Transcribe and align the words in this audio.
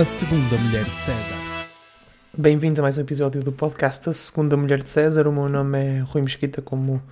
A 0.00 0.04
Segunda 0.06 0.56
Mulher 0.56 0.84
de 0.84 0.98
César. 0.98 1.68
Bem-vindos 2.34 2.78
a 2.78 2.82
mais 2.82 2.96
um 2.96 3.02
episódio 3.02 3.42
do 3.42 3.52
podcast 3.52 4.08
A 4.08 4.14
Segunda 4.14 4.56
Mulher 4.56 4.82
de 4.82 4.88
César. 4.88 5.28
O 5.28 5.32
meu 5.32 5.46
nome 5.46 5.78
é 5.78 5.98
Rui 5.98 6.22
Mesquita, 6.22 6.62
como 6.62 7.02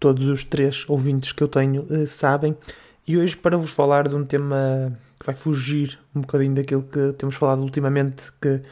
todos 0.00 0.26
os 0.26 0.42
três 0.42 0.88
ouvintes 0.88 1.32
que 1.32 1.42
eu 1.42 1.48
tenho 1.48 1.86
eh, 1.90 2.06
sabem. 2.06 2.56
E 3.06 3.18
hoje 3.18 3.36
para 3.36 3.58
vos 3.58 3.70
falar 3.70 4.08
de 4.08 4.16
um 4.16 4.24
tema 4.24 4.98
que 5.20 5.26
vai 5.26 5.34
fugir 5.34 5.98
um 6.14 6.22
bocadinho 6.22 6.54
daquilo 6.54 6.84
que 6.84 7.12
temos 7.18 7.36
falado 7.36 7.60
ultimamente, 7.60 8.32
que 8.40 8.62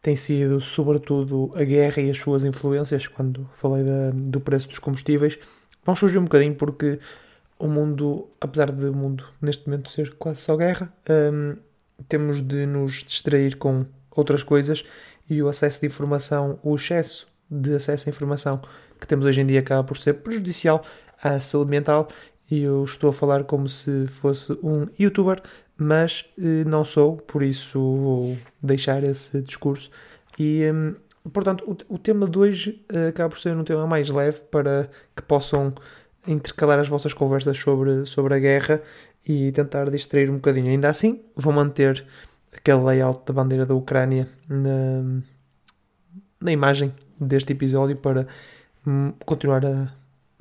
tem 0.00 0.14
sido 0.14 0.60
sobretudo 0.60 1.50
a 1.56 1.64
guerra 1.64 2.00
e 2.00 2.10
as 2.10 2.16
suas 2.16 2.44
influências, 2.44 3.08
quando 3.08 3.50
falei 3.54 3.82
da, 3.82 4.12
do 4.14 4.38
preço 4.38 4.68
dos 4.68 4.78
combustíveis. 4.78 5.36
Vamos 5.84 5.98
fugir 5.98 6.18
um 6.18 6.24
bocadinho 6.26 6.54
porque 6.54 7.00
o 7.58 7.66
mundo, 7.66 8.28
apesar 8.40 8.70
de 8.70 8.86
o 8.86 8.94
mundo 8.94 9.24
neste 9.42 9.66
momento 9.66 9.90
ser 9.90 10.14
quase 10.14 10.42
só 10.42 10.56
guerra, 10.56 10.94
um, 11.10 11.56
temos 12.08 12.42
de 12.42 12.66
nos 12.66 13.02
distrair 13.02 13.56
com 13.56 13.84
outras 14.10 14.42
coisas 14.42 14.84
e 15.28 15.42
o 15.42 15.48
acesso 15.48 15.80
de 15.80 15.86
informação, 15.86 16.58
o 16.62 16.74
excesso 16.74 17.26
de 17.50 17.74
acesso 17.74 18.08
à 18.08 18.10
informação 18.10 18.60
que 19.00 19.06
temos 19.06 19.24
hoje 19.26 19.40
em 19.40 19.46
dia 19.46 19.60
acaba 19.60 19.84
por 19.84 19.96
ser 19.96 20.14
prejudicial 20.14 20.84
à 21.22 21.38
saúde 21.40 21.70
mental. 21.70 22.08
E 22.50 22.62
eu 22.62 22.84
estou 22.84 23.10
a 23.10 23.12
falar 23.12 23.44
como 23.44 23.68
se 23.68 24.06
fosse 24.06 24.52
um 24.62 24.86
youtuber, 24.98 25.40
mas 25.76 26.24
eh, 26.38 26.64
não 26.66 26.84
sou, 26.84 27.16
por 27.16 27.42
isso 27.42 27.80
vou 27.80 28.38
deixar 28.62 29.02
esse 29.02 29.40
discurso. 29.40 29.90
E 30.38 30.62
hum, 30.70 30.94
portanto 31.32 31.64
o, 31.66 31.94
o, 31.94 31.98
tema 31.98 32.28
de 32.28 32.38
hoje 32.38 32.84
eh, 32.92 33.08
acaba 33.08 33.30
por 33.30 33.38
ser 33.38 33.56
um 33.56 33.64
tema 33.64 33.86
mais 33.86 34.08
leve 34.10 34.42
para 34.50 34.90
que 35.16 35.22
possam 35.22 35.72
intercalar 36.26 36.78
as 36.78 36.88
vossas 36.88 37.12
conversas 37.14 37.56
sobre, 37.56 38.04
sobre 38.06 38.34
a 38.34 38.38
guerra 38.38 38.82
e 39.26 39.50
tentar 39.52 39.90
distrair 39.90 40.30
um 40.30 40.34
bocadinho. 40.34 40.70
Ainda 40.70 40.88
assim, 40.88 41.22
vou 41.34 41.52
manter 41.52 42.04
aquele 42.52 42.82
layout 42.82 43.24
da 43.26 43.32
bandeira 43.32 43.66
da 43.66 43.74
Ucrânia 43.74 44.28
na, 44.48 45.20
na 46.40 46.52
imagem 46.52 46.94
deste 47.18 47.52
episódio 47.52 47.96
para 47.96 48.26
hum, 48.86 49.12
continuar 49.24 49.64
a 49.64 49.92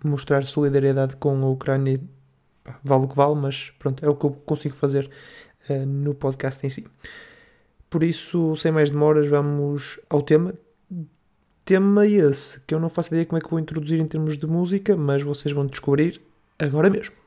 mostrar 0.04 0.44
solidariedade 0.46 1.16
com 1.16 1.42
a 1.44 1.50
Ucrânia. 1.50 2.00
Vale 2.84 3.06
o 3.06 3.08
que 3.08 3.16
vale, 3.16 3.36
mas 3.36 3.72
pronto, 3.80 4.04
é 4.04 4.10
o 4.10 4.16
que 4.16 4.26
eu 4.26 4.32
consigo 4.32 4.76
fazer 4.76 5.10
uh, 5.70 5.86
no 5.86 6.14
podcast 6.14 6.66
em 6.66 6.70
si. 6.70 6.88
Por 7.90 8.04
isso, 8.04 8.56
sem 8.56 8.72
mais 8.72 8.90
demoras, 8.90 9.28
vamos 9.28 10.00
ao 10.10 10.22
tema. 10.22 10.54
Tema 11.66 12.06
esse 12.06 12.60
que 12.62 12.76
eu 12.76 12.80
não 12.80 12.90
faço 12.90 13.10
ideia 13.10 13.26
como 13.26 13.38
é 13.38 13.42
que 13.42 13.50
vou 13.50 13.60
introduzir 13.60 14.00
em 14.00 14.08
termos 14.08 14.38
de 14.38 14.46
música, 14.46 14.98
mas 14.98 15.22
vocês 15.22 15.54
vão 15.54 15.66
descobrir 15.66 16.20
agora 16.60 16.90
mesmo. 16.90 17.23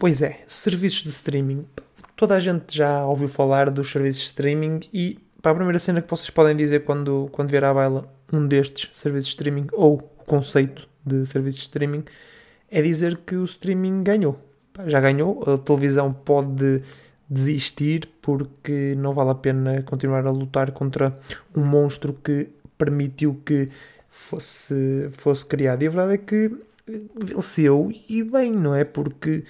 Pois 0.00 0.22
é, 0.22 0.40
serviços 0.46 1.02
de 1.02 1.10
streaming. 1.10 1.66
Toda 2.16 2.34
a 2.34 2.40
gente 2.40 2.74
já 2.74 3.04
ouviu 3.04 3.28
falar 3.28 3.68
dos 3.68 3.90
serviços 3.90 4.22
de 4.22 4.26
streaming 4.28 4.80
e 4.94 5.18
para 5.42 5.52
a 5.52 5.54
primeira 5.54 5.78
cena 5.78 6.00
que 6.00 6.08
vocês 6.08 6.30
podem 6.30 6.56
dizer 6.56 6.84
quando, 6.84 7.28
quando 7.30 7.50
vier 7.50 7.62
à 7.62 7.74
baila 7.74 8.10
um 8.32 8.46
destes 8.46 8.88
serviços 8.96 9.26
de 9.26 9.32
streaming 9.32 9.66
ou 9.74 9.96
o 9.96 10.24
conceito 10.24 10.88
de 11.04 11.26
serviços 11.26 11.60
de 11.60 11.64
streaming 11.64 12.04
é 12.70 12.80
dizer 12.80 13.18
que 13.26 13.36
o 13.36 13.44
streaming 13.44 14.02
ganhou. 14.02 14.40
Já 14.86 15.02
ganhou, 15.02 15.44
a 15.46 15.58
televisão 15.58 16.14
pode 16.14 16.82
desistir 17.28 18.08
porque 18.22 18.94
não 18.96 19.12
vale 19.12 19.32
a 19.32 19.34
pena 19.34 19.82
continuar 19.82 20.26
a 20.26 20.30
lutar 20.30 20.72
contra 20.72 21.14
um 21.54 21.62
monstro 21.62 22.14
que 22.14 22.48
permitiu 22.78 23.38
que 23.44 23.68
fosse, 24.08 25.10
fosse 25.10 25.44
criado. 25.44 25.82
E 25.82 25.88
a 25.88 25.90
verdade 25.90 26.14
é 26.14 26.16
que 26.16 26.50
venceu 27.14 27.92
e 28.08 28.22
bem, 28.22 28.52
não 28.52 28.74
é? 28.74 28.84
Porque 28.84 29.44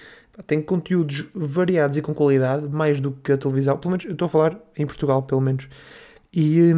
tem 0.45 0.61
conteúdos 0.61 1.27
variados 1.33 1.97
e 1.97 2.01
com 2.01 2.13
qualidade, 2.13 2.67
mais 2.67 2.99
do 2.99 3.11
que 3.11 3.31
a 3.31 3.37
televisão. 3.37 3.77
Pelo 3.77 3.91
menos, 3.91 4.05
eu 4.05 4.11
estou 4.11 4.25
a 4.25 4.29
falar 4.29 4.59
em 4.77 4.85
Portugal, 4.85 5.23
pelo 5.23 5.41
menos. 5.41 5.67
E, 6.33 6.71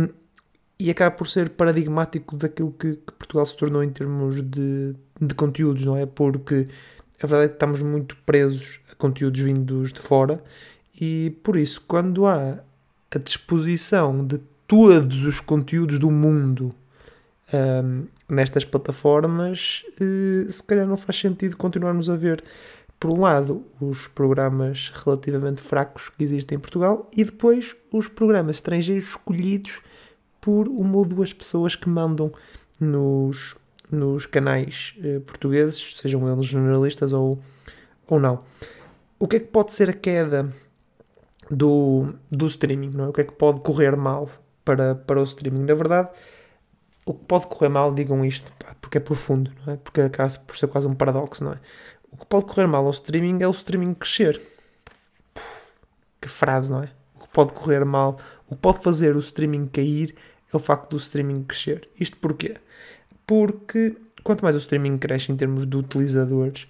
e 0.80 0.90
acaba 0.90 1.16
por 1.16 1.28
ser 1.28 1.50
paradigmático 1.52 2.36
daquilo 2.36 2.72
que, 2.72 2.96
que 2.96 3.14
Portugal 3.14 3.46
se 3.46 3.56
tornou 3.56 3.84
em 3.84 3.90
termos 3.90 4.41
de, 4.41 4.96
de 5.22 5.36
conteúdos, 5.36 5.86
não 5.86 5.96
é? 5.96 6.06
Porque 6.06 6.68
a 7.22 7.28
verdade 7.28 7.46
é 7.46 7.47
que 7.50 7.56
estamos 7.56 7.81
muito 7.81 8.18
presos 8.25 8.80
a 8.91 8.96
conteúdos 8.96 9.40
vindos 9.40 9.94
de 9.94 10.00
fora 10.00 10.44
e 11.00 11.38
por 11.44 11.56
isso, 11.56 11.81
quando 11.88 12.25
há 12.25 12.59
a 13.12 13.18
disposição 13.18 14.25
de 14.25 14.40
todos 14.68 15.24
os 15.24 15.40
conteúdos 15.40 16.00
do 16.00 16.09
mundo 16.09 16.74
um, 17.53 18.08
nestas 18.28 18.66
plataformas, 18.66 19.84
uh, 20.02 20.52
se 20.52 20.64
calhar 20.64 20.88
não 20.88 20.97
faz 20.97 21.20
sentido 21.20 21.56
continuarmos 21.56 22.09
a 22.09 22.16
ver 22.16 22.44
por 23.03 23.12
um 23.12 23.19
lado, 23.19 23.66
os 23.81 24.08
programas 24.08 24.90
relativamente 24.96 25.62
fracos 25.62 26.08
que 26.08 26.24
existem 26.24 26.56
em 26.56 26.59
Portugal 26.59 27.09
e 27.12 27.25
depois 27.25 27.75
os 27.91 28.08
programas 28.08 28.56
estrangeiros 28.56 29.09
escolhidos 29.09 29.81
por 30.40 30.69
uma 30.69 30.96
ou 30.96 31.03
duas 31.03 31.34
pessoas 31.34 31.75
que 31.75 31.90
mandam 31.90 32.31
nos, 32.80 33.58
nos 33.91 34.25
canais 34.25 34.96
eh, 35.03 35.19
portugueses, 35.19 35.97
sejam 35.97 36.31
eles 36.31 36.46
jornalistas 36.46 37.12
ou, 37.12 37.41
ou 38.08 38.22
não. 38.22 38.46
O 39.20 39.28
que 39.28 39.35
é 39.35 39.40
que 39.41 39.47
pode 39.47 39.74
ser 39.75 39.90
a 39.90 39.94
queda 39.94 40.50
do, 41.52 42.14
do 42.31 42.47
streaming? 42.47 42.91
Não 42.91 43.03
é? 43.03 43.08
O 43.09 43.12
que 43.12 43.20
é 43.20 43.25
que 43.25 43.34
pode 43.34 43.59
correr 43.59 43.97
mal 43.97 44.30
para, 44.64 44.96
para 44.96 45.20
o 45.20 45.24
streaming? 45.24 45.66
Na 45.66 45.74
verdade, 45.74 46.08
o 47.06 47.14
que 47.14 47.25
pode 47.25 47.47
correr 47.47 47.68
mal, 47.68 47.94
digam 47.94 48.24
isto, 48.24 48.50
porque 48.80 48.97
é 48.97 49.02
profundo, 49.02 49.52
não 49.66 49.74
é? 49.74 49.78
porque 49.78 50.00
acaba 50.00 50.31
por 50.47 50.56
ser 50.56 50.68
quase 50.68 50.88
um 50.88 50.96
paradoxo, 50.96 51.44
não 51.44 51.52
é? 51.52 51.59
O 52.13 52.18
que 52.18 52.25
pode 52.28 52.46
correr 52.46 52.68
mal 52.68 52.85
ao 52.85 52.91
streaming 52.91 53.41
é 53.41 53.47
o 53.47 53.51
streaming 53.51 53.96
crescer. 53.96 54.40
que 56.22 56.29
frase, 56.29 56.72
não 56.72 56.84
é? 56.84 56.90
O 57.16 57.22
que 57.24 57.28
pode 57.29 57.53
correr 57.53 57.84
mal, 57.84 58.19
o 58.47 58.56
que 58.56 58.62
pode 58.62 58.84
fazer 58.84 59.16
o 59.16 59.19
streaming 59.19 59.66
cair 59.66 60.16
é 60.52 60.56
o 60.56 60.59
facto 60.59 60.91
do 60.91 60.97
streaming 60.97 61.44
crescer. 61.44 61.90
Isto 62.00 62.16
porquê? 62.18 62.57
Porque 63.25 63.97
quanto 64.23 64.44
mais 64.44 64.56
o 64.56 64.59
streaming 64.59 65.00
cresce 65.00 65.31
em 65.31 65.35
termos 65.35 65.66
de 65.66 65.75
utilizadores, 65.75 66.68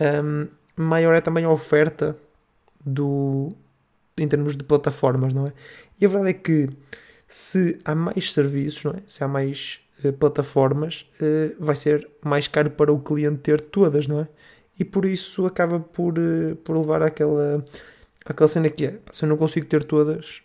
um, 0.00 0.48
maior 0.74 1.14
é 1.14 1.20
também 1.20 1.44
a 1.44 1.50
oferta 1.50 2.16
do, 2.84 3.52
em 4.16 4.26
termos 4.26 4.56
de 4.56 4.64
plataformas, 4.64 5.34
não 5.34 5.46
é? 5.46 5.52
E 6.00 6.06
a 6.06 6.08
verdade 6.08 6.30
é 6.30 6.32
que 6.32 6.70
se 7.28 7.78
há 7.84 7.94
mais 7.94 8.32
serviços, 8.32 8.94
é? 8.94 9.02
se 9.06 9.22
há 9.22 9.28
mais 9.28 9.80
uh, 10.02 10.12
plataformas, 10.14 11.06
uh, 11.20 11.54
vai 11.58 11.76
ser 11.76 12.08
mais 12.24 12.48
caro 12.48 12.70
para 12.70 12.90
o 12.90 12.98
cliente 12.98 13.40
ter 13.40 13.60
todas, 13.60 14.06
não 14.06 14.20
é? 14.20 14.28
E 14.78 14.84
por 14.84 15.04
isso 15.04 15.46
acaba 15.46 15.80
por, 15.80 16.14
eh, 16.18 16.54
por 16.64 16.76
levar 16.76 17.02
àquela, 17.02 17.64
àquela 18.24 18.48
cena 18.48 18.68
que 18.70 18.86
é, 18.86 18.98
se 19.10 19.24
eu 19.24 19.28
não 19.28 19.36
consigo 19.36 19.66
ter 19.66 19.84
todas, 19.84 20.42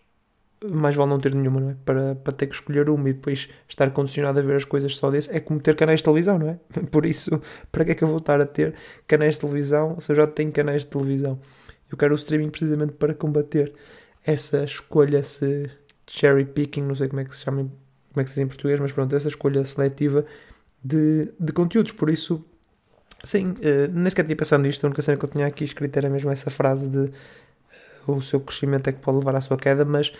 mais 0.63 0.95
vale 0.95 1.09
não 1.09 1.19
ter 1.19 1.33
nenhuma, 1.33 1.59
não 1.59 1.69
é? 1.71 1.75
Para, 1.83 2.15
para 2.15 2.33
ter 2.33 2.47
que 2.47 2.53
escolher 2.53 2.89
uma 2.89 3.09
e 3.09 3.13
depois 3.13 3.49
estar 3.67 3.89
condicionado 3.91 4.39
a 4.39 4.41
ver 4.41 4.55
as 4.55 4.65
coisas 4.65 4.95
só 4.95 5.09
desse, 5.09 5.35
é 5.35 5.39
como 5.39 5.59
ter 5.59 5.75
canais 5.75 5.99
de 5.99 6.03
televisão, 6.03 6.37
não 6.37 6.49
é? 6.49 6.59
Por 6.91 7.05
isso, 7.05 7.41
para 7.71 7.83
que 7.83 7.91
é 7.91 7.95
que 7.95 8.03
eu 8.03 8.07
vou 8.07 8.19
estar 8.19 8.39
a 8.39 8.45
ter 8.45 8.75
canais 9.07 9.35
de 9.35 9.41
televisão 9.41 9.99
se 9.99 10.11
eu 10.11 10.15
já 10.15 10.27
tenho 10.27 10.51
canais 10.51 10.83
de 10.83 10.87
televisão? 10.87 11.39
Eu 11.91 11.97
quero 11.97 12.13
o 12.13 12.15
streaming 12.15 12.49
precisamente 12.49 12.93
para 12.93 13.13
combater 13.13 13.73
essa 14.23 14.63
escolha, 14.63 15.17
esse 15.19 15.69
cherry 16.07 16.45
picking, 16.45 16.83
não 16.83 16.95
sei 16.95 17.07
como 17.07 17.21
é 17.21 17.25
que 17.25 17.35
se 17.35 17.43
chama, 17.43 17.63
como 17.63 18.21
é 18.21 18.23
que 18.23 18.29
se 18.29 18.35
diz 18.35 18.45
em 18.45 18.47
português, 18.47 18.79
mas 18.79 18.91
pronto, 18.91 19.15
essa 19.15 19.27
escolha 19.27 19.63
seletiva 19.63 20.25
de, 20.83 21.33
de 21.39 21.51
conteúdos. 21.51 21.91
Por 21.91 22.09
isso, 22.09 22.45
Sim, 23.23 23.51
uh, 23.51 23.91
nem 23.91 24.09
sequer 24.09 24.25
tinha 24.25 24.35
pensado 24.35 24.63
nisto. 24.63 24.83
A 24.83 24.87
única 24.87 25.01
cena 25.01 25.17
que 25.17 25.25
eu 25.25 25.29
tinha 25.29 25.45
aqui 25.45 25.63
escrita 25.63 25.99
era 25.99 26.09
mesmo 26.09 26.31
essa 26.31 26.49
frase 26.49 26.87
de 26.87 27.11
uh, 28.07 28.11
o 28.11 28.21
seu 28.21 28.39
crescimento 28.39 28.89
é 28.89 28.93
que 28.93 28.99
pode 28.99 29.19
levar 29.19 29.35
à 29.35 29.41
sua 29.41 29.57
queda, 29.57 29.85
mas 29.85 30.11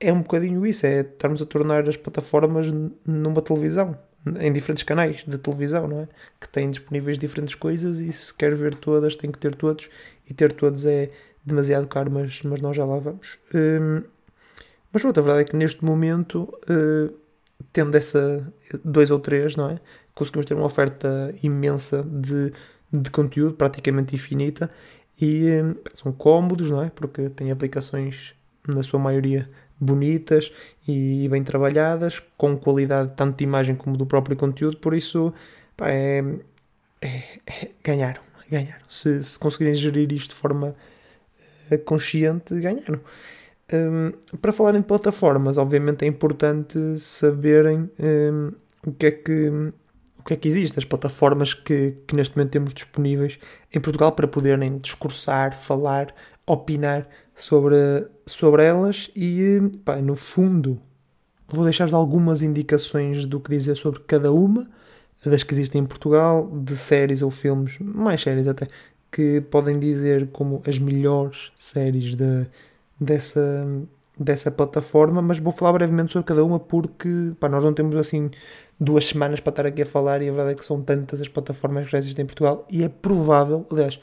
é 0.00 0.12
um 0.12 0.20
bocadinho 0.20 0.66
isso: 0.66 0.86
é 0.86 1.00
estarmos 1.00 1.40
a 1.40 1.46
tornar 1.46 1.88
as 1.88 1.96
plataformas 1.96 2.66
numa 3.06 3.40
televisão, 3.40 3.96
em 4.40 4.52
diferentes 4.52 4.82
canais 4.82 5.24
de 5.26 5.38
televisão, 5.38 5.86
não 5.86 6.00
é? 6.00 6.08
Que 6.40 6.48
têm 6.48 6.70
disponíveis 6.70 7.18
diferentes 7.18 7.54
coisas 7.54 8.00
e 8.00 8.12
se 8.12 8.34
quer 8.34 8.54
ver 8.54 8.74
todas, 8.74 9.16
tem 9.16 9.30
que 9.30 9.38
ter 9.38 9.54
todos, 9.54 9.88
e 10.28 10.34
ter 10.34 10.52
todos 10.52 10.86
é 10.86 11.10
demasiado 11.44 11.86
caro, 11.86 12.10
mas, 12.10 12.42
mas 12.42 12.60
nós 12.60 12.76
já 12.76 12.84
lá 12.84 12.98
vamos. 12.98 13.38
Um, 13.54 14.02
mas 14.92 15.02
pronto, 15.02 15.18
a 15.18 15.22
verdade 15.22 15.42
é 15.42 15.44
que 15.50 15.56
neste 15.56 15.84
momento, 15.84 16.42
uh, 16.68 17.12
tendo 17.72 17.96
essa 17.96 18.52
dois 18.84 19.10
ou 19.10 19.18
três, 19.18 19.56
não 19.56 19.70
é? 19.70 19.80
Conseguimos 20.14 20.46
ter 20.46 20.54
uma 20.54 20.66
oferta 20.66 21.34
imensa 21.42 22.02
de, 22.02 22.52
de 22.92 23.10
conteúdo, 23.10 23.54
praticamente 23.54 24.14
infinita, 24.14 24.70
e 25.20 25.46
hum, 25.62 25.74
são 25.94 26.12
cómodos, 26.12 26.70
não 26.70 26.82
é? 26.82 26.90
Porque 26.90 27.28
têm 27.30 27.50
aplicações, 27.50 28.34
na 28.66 28.82
sua 28.82 28.98
maioria, 28.98 29.48
bonitas 29.78 30.52
e 30.86 31.28
bem 31.28 31.42
trabalhadas, 31.42 32.22
com 32.36 32.56
qualidade 32.56 33.12
tanto 33.16 33.38
de 33.38 33.44
imagem 33.44 33.74
como 33.74 33.96
do 33.96 34.06
próprio 34.06 34.36
conteúdo, 34.36 34.76
por 34.76 34.94
isso 34.94 35.32
pá, 35.76 35.88
é, 35.90 36.22
é, 37.00 37.08
é, 37.46 37.70
ganharam, 37.82 38.22
ganharam. 38.48 38.82
Se, 38.88 39.22
se 39.22 39.38
conseguirem 39.38 39.74
gerir 39.74 40.12
isto 40.12 40.30
de 40.30 40.36
forma 40.36 40.74
uh, 41.70 41.78
consciente, 41.78 42.58
ganharam. 42.60 43.00
Um, 43.72 44.12
para 44.38 44.52
falarem 44.52 44.80
de 44.80 44.86
plataformas, 44.86 45.58
obviamente 45.58 46.04
é 46.04 46.08
importante 46.08 46.78
saberem 46.98 47.90
um, 47.98 48.52
o 48.86 48.92
que 48.92 49.06
é 49.06 49.10
que 49.10 49.72
o 50.22 50.24
que 50.24 50.34
é 50.34 50.36
que 50.36 50.46
existe, 50.46 50.78
as 50.78 50.84
plataformas 50.84 51.52
que, 51.52 51.96
que 52.06 52.14
neste 52.14 52.36
momento 52.36 52.52
temos 52.52 52.72
disponíveis 52.72 53.40
em 53.74 53.80
Portugal 53.80 54.12
para 54.12 54.28
poderem 54.28 54.78
discursar, 54.78 55.56
falar, 55.56 56.14
opinar 56.46 57.08
sobre, 57.34 58.06
sobre 58.24 58.64
elas 58.64 59.10
e, 59.16 59.60
pá, 59.84 59.96
no 59.96 60.14
fundo, 60.14 60.80
vou 61.48 61.64
deixar-vos 61.64 61.92
algumas 61.92 62.40
indicações 62.40 63.26
do 63.26 63.40
que 63.40 63.50
dizer 63.50 63.76
sobre 63.76 64.00
cada 64.06 64.32
uma 64.32 64.68
das 65.24 65.42
que 65.42 65.54
existem 65.54 65.82
em 65.82 65.86
Portugal, 65.86 66.48
de 66.52 66.76
séries 66.76 67.20
ou 67.20 67.30
filmes, 67.30 67.78
mais 67.80 68.20
séries 68.20 68.46
até, 68.46 68.68
que 69.10 69.40
podem 69.50 69.78
dizer 69.78 70.28
como 70.32 70.62
as 70.66 70.78
melhores 70.78 71.52
séries 71.56 72.14
de, 72.14 72.46
dessa, 72.98 73.66
dessa 74.18 74.50
plataforma, 74.50 75.20
mas 75.20 75.38
vou 75.38 75.52
falar 75.52 75.72
brevemente 75.72 76.12
sobre 76.12 76.26
cada 76.26 76.44
uma 76.44 76.58
porque 76.58 77.32
pá, 77.38 77.48
nós 77.48 77.62
não 77.62 77.72
temos 77.72 77.94
assim 77.96 78.30
duas 78.82 79.06
semanas 79.06 79.40
para 79.40 79.50
estar 79.50 79.66
aqui 79.66 79.82
a 79.82 79.86
falar 79.86 80.22
e 80.22 80.28
a 80.28 80.32
verdade 80.32 80.52
é 80.52 80.54
que 80.54 80.64
são 80.64 80.82
tantas 80.82 81.20
as 81.20 81.28
plataformas 81.28 81.84
que 81.86 81.92
já 81.92 81.98
existem 81.98 82.24
em 82.24 82.26
Portugal 82.26 82.66
e 82.68 82.82
é 82.82 82.88
provável, 82.88 83.66
aliás, 83.70 84.00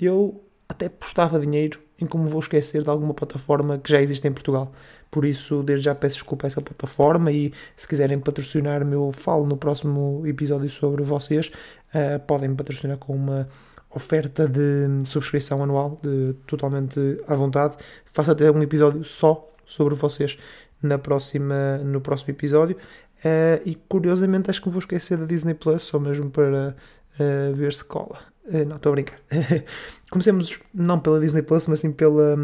eu 0.00 0.42
até 0.68 0.88
postava 0.88 1.38
dinheiro 1.38 1.78
em 2.00 2.06
como 2.06 2.26
vou 2.26 2.40
esquecer 2.40 2.82
de 2.82 2.90
alguma 2.90 3.14
plataforma 3.14 3.78
que 3.78 3.90
já 3.90 4.00
existe 4.00 4.26
em 4.26 4.32
Portugal. 4.32 4.72
Por 5.10 5.24
isso, 5.24 5.62
desde 5.62 5.84
já 5.84 5.94
peço 5.94 6.16
desculpa 6.16 6.46
a 6.46 6.48
essa 6.48 6.60
plataforma 6.60 7.30
e 7.30 7.52
se 7.76 7.86
quiserem 7.86 8.18
patrocinar-me, 8.18 8.94
eu 8.94 9.12
falo 9.12 9.46
no 9.46 9.56
próximo 9.56 10.26
episódio 10.26 10.68
sobre 10.68 11.04
vocês. 11.04 11.52
Uh, 11.94 12.18
podem 12.26 12.52
patrocinar 12.54 12.98
com 12.98 13.14
uma 13.14 13.48
oferta 13.94 14.48
de 14.48 15.04
subscrição 15.04 15.62
anual, 15.62 15.96
de, 16.02 16.34
totalmente 16.46 16.98
à 17.28 17.36
vontade. 17.36 17.76
Faço 18.06 18.32
até 18.32 18.50
um 18.50 18.60
episódio 18.60 19.04
só 19.04 19.44
sobre 19.64 19.94
vocês 19.94 20.36
na 20.82 20.98
próxima, 20.98 21.78
no 21.78 22.00
próximo 22.00 22.32
episódio. 22.32 22.76
Uh, 23.24 23.62
e 23.64 23.74
curiosamente 23.88 24.50
acho 24.50 24.60
que 24.60 24.68
vou 24.68 24.78
esquecer 24.78 25.16
da 25.16 25.24
Disney 25.24 25.54
Plus, 25.54 25.82
só 25.84 25.98
mesmo 25.98 26.30
para 26.30 26.76
uh, 27.18 27.54
ver 27.54 27.72
se 27.72 27.82
cola. 27.82 28.18
Uh, 28.44 28.66
não, 28.66 28.76
estou 28.76 28.90
a 28.90 28.94
brincar. 28.94 29.18
Comecemos 30.10 30.60
não 30.74 31.00
pela 31.00 31.18
Disney 31.18 31.40
Plus, 31.40 31.66
mas 31.66 31.80
sim 31.80 31.90
pela, 31.90 32.36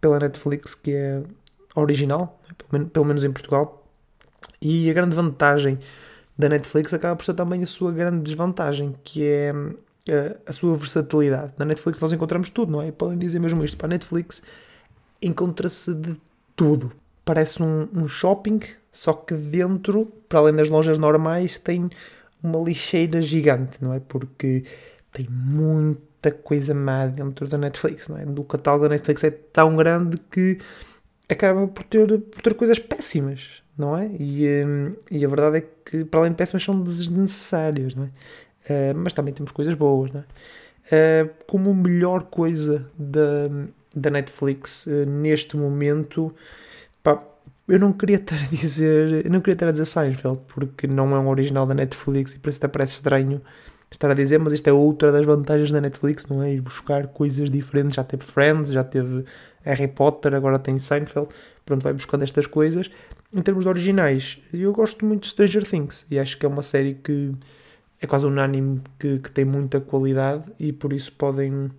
pela 0.00 0.18
Netflix, 0.18 0.74
que 0.74 0.92
é 0.92 1.22
original, 1.74 2.40
né, 2.48 2.54
pelo, 2.56 2.72
menos, 2.72 2.92
pelo 2.92 3.04
menos 3.04 3.24
em 3.24 3.30
Portugal. 3.30 3.86
E 4.62 4.88
a 4.88 4.94
grande 4.94 5.14
vantagem 5.14 5.78
da 6.38 6.48
Netflix 6.48 6.94
acaba 6.94 7.14
por 7.14 7.24
ser 7.24 7.34
também 7.34 7.62
a 7.62 7.66
sua 7.66 7.92
grande 7.92 8.22
desvantagem, 8.22 8.94
que 9.04 9.22
é 9.22 9.52
a 10.46 10.52
sua 10.52 10.74
versatilidade. 10.74 11.52
Na 11.58 11.66
Netflix 11.66 12.00
nós 12.00 12.12
encontramos 12.12 12.48
tudo, 12.48 12.72
não 12.72 12.80
é? 12.80 12.90
Podem 12.90 13.18
dizer 13.18 13.38
mesmo 13.38 13.62
isto. 13.62 13.76
Para 13.76 13.88
a 13.88 13.90
Netflix 13.90 14.42
encontra-se 15.20 15.92
de 15.94 16.16
tudo. 16.54 16.90
Parece 17.26 17.62
um, 17.62 17.88
um, 17.92 18.08
shopping, 18.08 18.60
só 18.90 19.12
que 19.12 19.34
dentro, 19.34 20.06
para 20.28 20.38
além 20.38 20.54
das 20.54 20.68
lojas 20.68 20.96
normais, 20.96 21.58
tem 21.58 21.90
uma 22.42 22.58
lixeira 22.60 23.20
gigante, 23.20 23.82
não 23.82 23.92
é? 23.92 24.00
Porque 24.00 24.64
tem 25.12 25.26
muita 25.28 26.30
coisa 26.30 26.72
má 26.72 27.06
dentro 27.06 27.48
da 27.48 27.58
Netflix, 27.58 28.08
não 28.08 28.16
é? 28.16 28.24
O 28.24 28.44
catálogo 28.44 28.84
da 28.84 28.90
Netflix 28.90 29.24
é 29.24 29.30
tão 29.30 29.76
grande 29.76 30.18
que 30.30 30.58
acaba 31.28 31.66
por 31.66 31.82
ter, 31.84 32.06
por 32.06 32.40
ter 32.42 32.54
coisas 32.54 32.78
péssimas, 32.78 33.62
não 33.76 33.96
é? 33.96 34.08
E, 34.18 34.64
hum, 34.64 34.94
e 35.10 35.24
a 35.24 35.28
verdade 35.28 35.58
é 35.58 35.64
que, 35.84 36.04
para 36.04 36.20
além 36.20 36.30
de 36.32 36.36
péssimas, 36.36 36.62
são 36.62 36.80
desnecessárias, 36.80 37.94
não 37.94 38.04
é? 38.04 38.08
Uh, 38.68 38.96
mas 38.96 39.12
também 39.12 39.34
temos 39.34 39.52
coisas 39.52 39.74
boas, 39.74 40.12
não 40.12 40.20
é? 40.20 40.24
Uh, 40.86 41.30
como 41.46 41.74
melhor 41.74 42.24
coisa 42.24 42.88
da, 42.96 43.48
da 43.94 44.10
Netflix 44.10 44.86
uh, 44.86 45.04
neste 45.04 45.56
momento, 45.56 46.32
pá, 47.06 47.22
eu 47.68 47.78
não 47.78 47.92
queria 47.92 48.16
estar 48.16 48.34
a 48.34 48.46
dizer, 48.50 49.24
eu 49.24 49.30
não 49.30 49.40
queria 49.40 49.54
estar 49.54 49.68
a 49.68 49.70
dizer 49.70 49.84
Seinfeld, 49.84 50.40
porque 50.48 50.88
não 50.88 51.14
é 51.14 51.18
um 51.20 51.28
original 51.28 51.64
da 51.64 51.74
Netflix 51.74 52.34
e 52.34 52.38
por 52.40 52.48
isso 52.48 52.58
até 52.58 52.66
parece 52.68 52.94
estranho 52.94 53.40
estar 53.90 54.10
a 54.10 54.14
dizer, 54.14 54.38
mas 54.38 54.52
isto 54.52 54.66
é 54.66 54.72
outra 54.72 55.12
das 55.12 55.24
vantagens 55.24 55.70
da 55.70 55.80
Netflix, 55.80 56.26
não 56.26 56.42
é? 56.42 56.52
Ir 56.54 56.60
buscar 56.60 57.06
coisas 57.06 57.48
diferentes, 57.48 57.94
já 57.94 58.02
teve 58.02 58.24
Friends, 58.24 58.72
já 58.72 58.82
teve 58.82 59.24
Harry 59.62 59.86
Potter, 59.86 60.34
agora 60.34 60.58
tem 60.58 60.76
Seinfeld, 60.78 61.28
pronto, 61.64 61.84
vai 61.84 61.92
buscando 61.92 62.24
estas 62.24 62.46
coisas. 62.48 62.90
Em 63.32 63.40
termos 63.40 63.64
de 63.64 63.68
originais, 63.68 64.38
eu 64.52 64.72
gosto 64.72 65.06
muito 65.06 65.22
de 65.22 65.28
Stranger 65.28 65.64
Things 65.64 66.06
e 66.10 66.18
acho 66.18 66.36
que 66.36 66.44
é 66.44 66.48
uma 66.48 66.62
série 66.62 66.94
que 66.94 67.32
é 68.00 68.06
quase 68.06 68.26
unânime 68.26 68.82
que, 68.98 69.20
que 69.20 69.30
tem 69.30 69.44
muita 69.44 69.80
qualidade 69.80 70.44
e 70.58 70.72
por 70.72 70.92
isso 70.92 71.12
podem, 71.12 71.70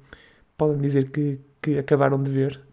podem 0.58 0.78
dizer 0.78 1.10
que, 1.10 1.40
que 1.62 1.78
acabaram 1.78 2.22
de 2.22 2.32
ver. 2.32 2.67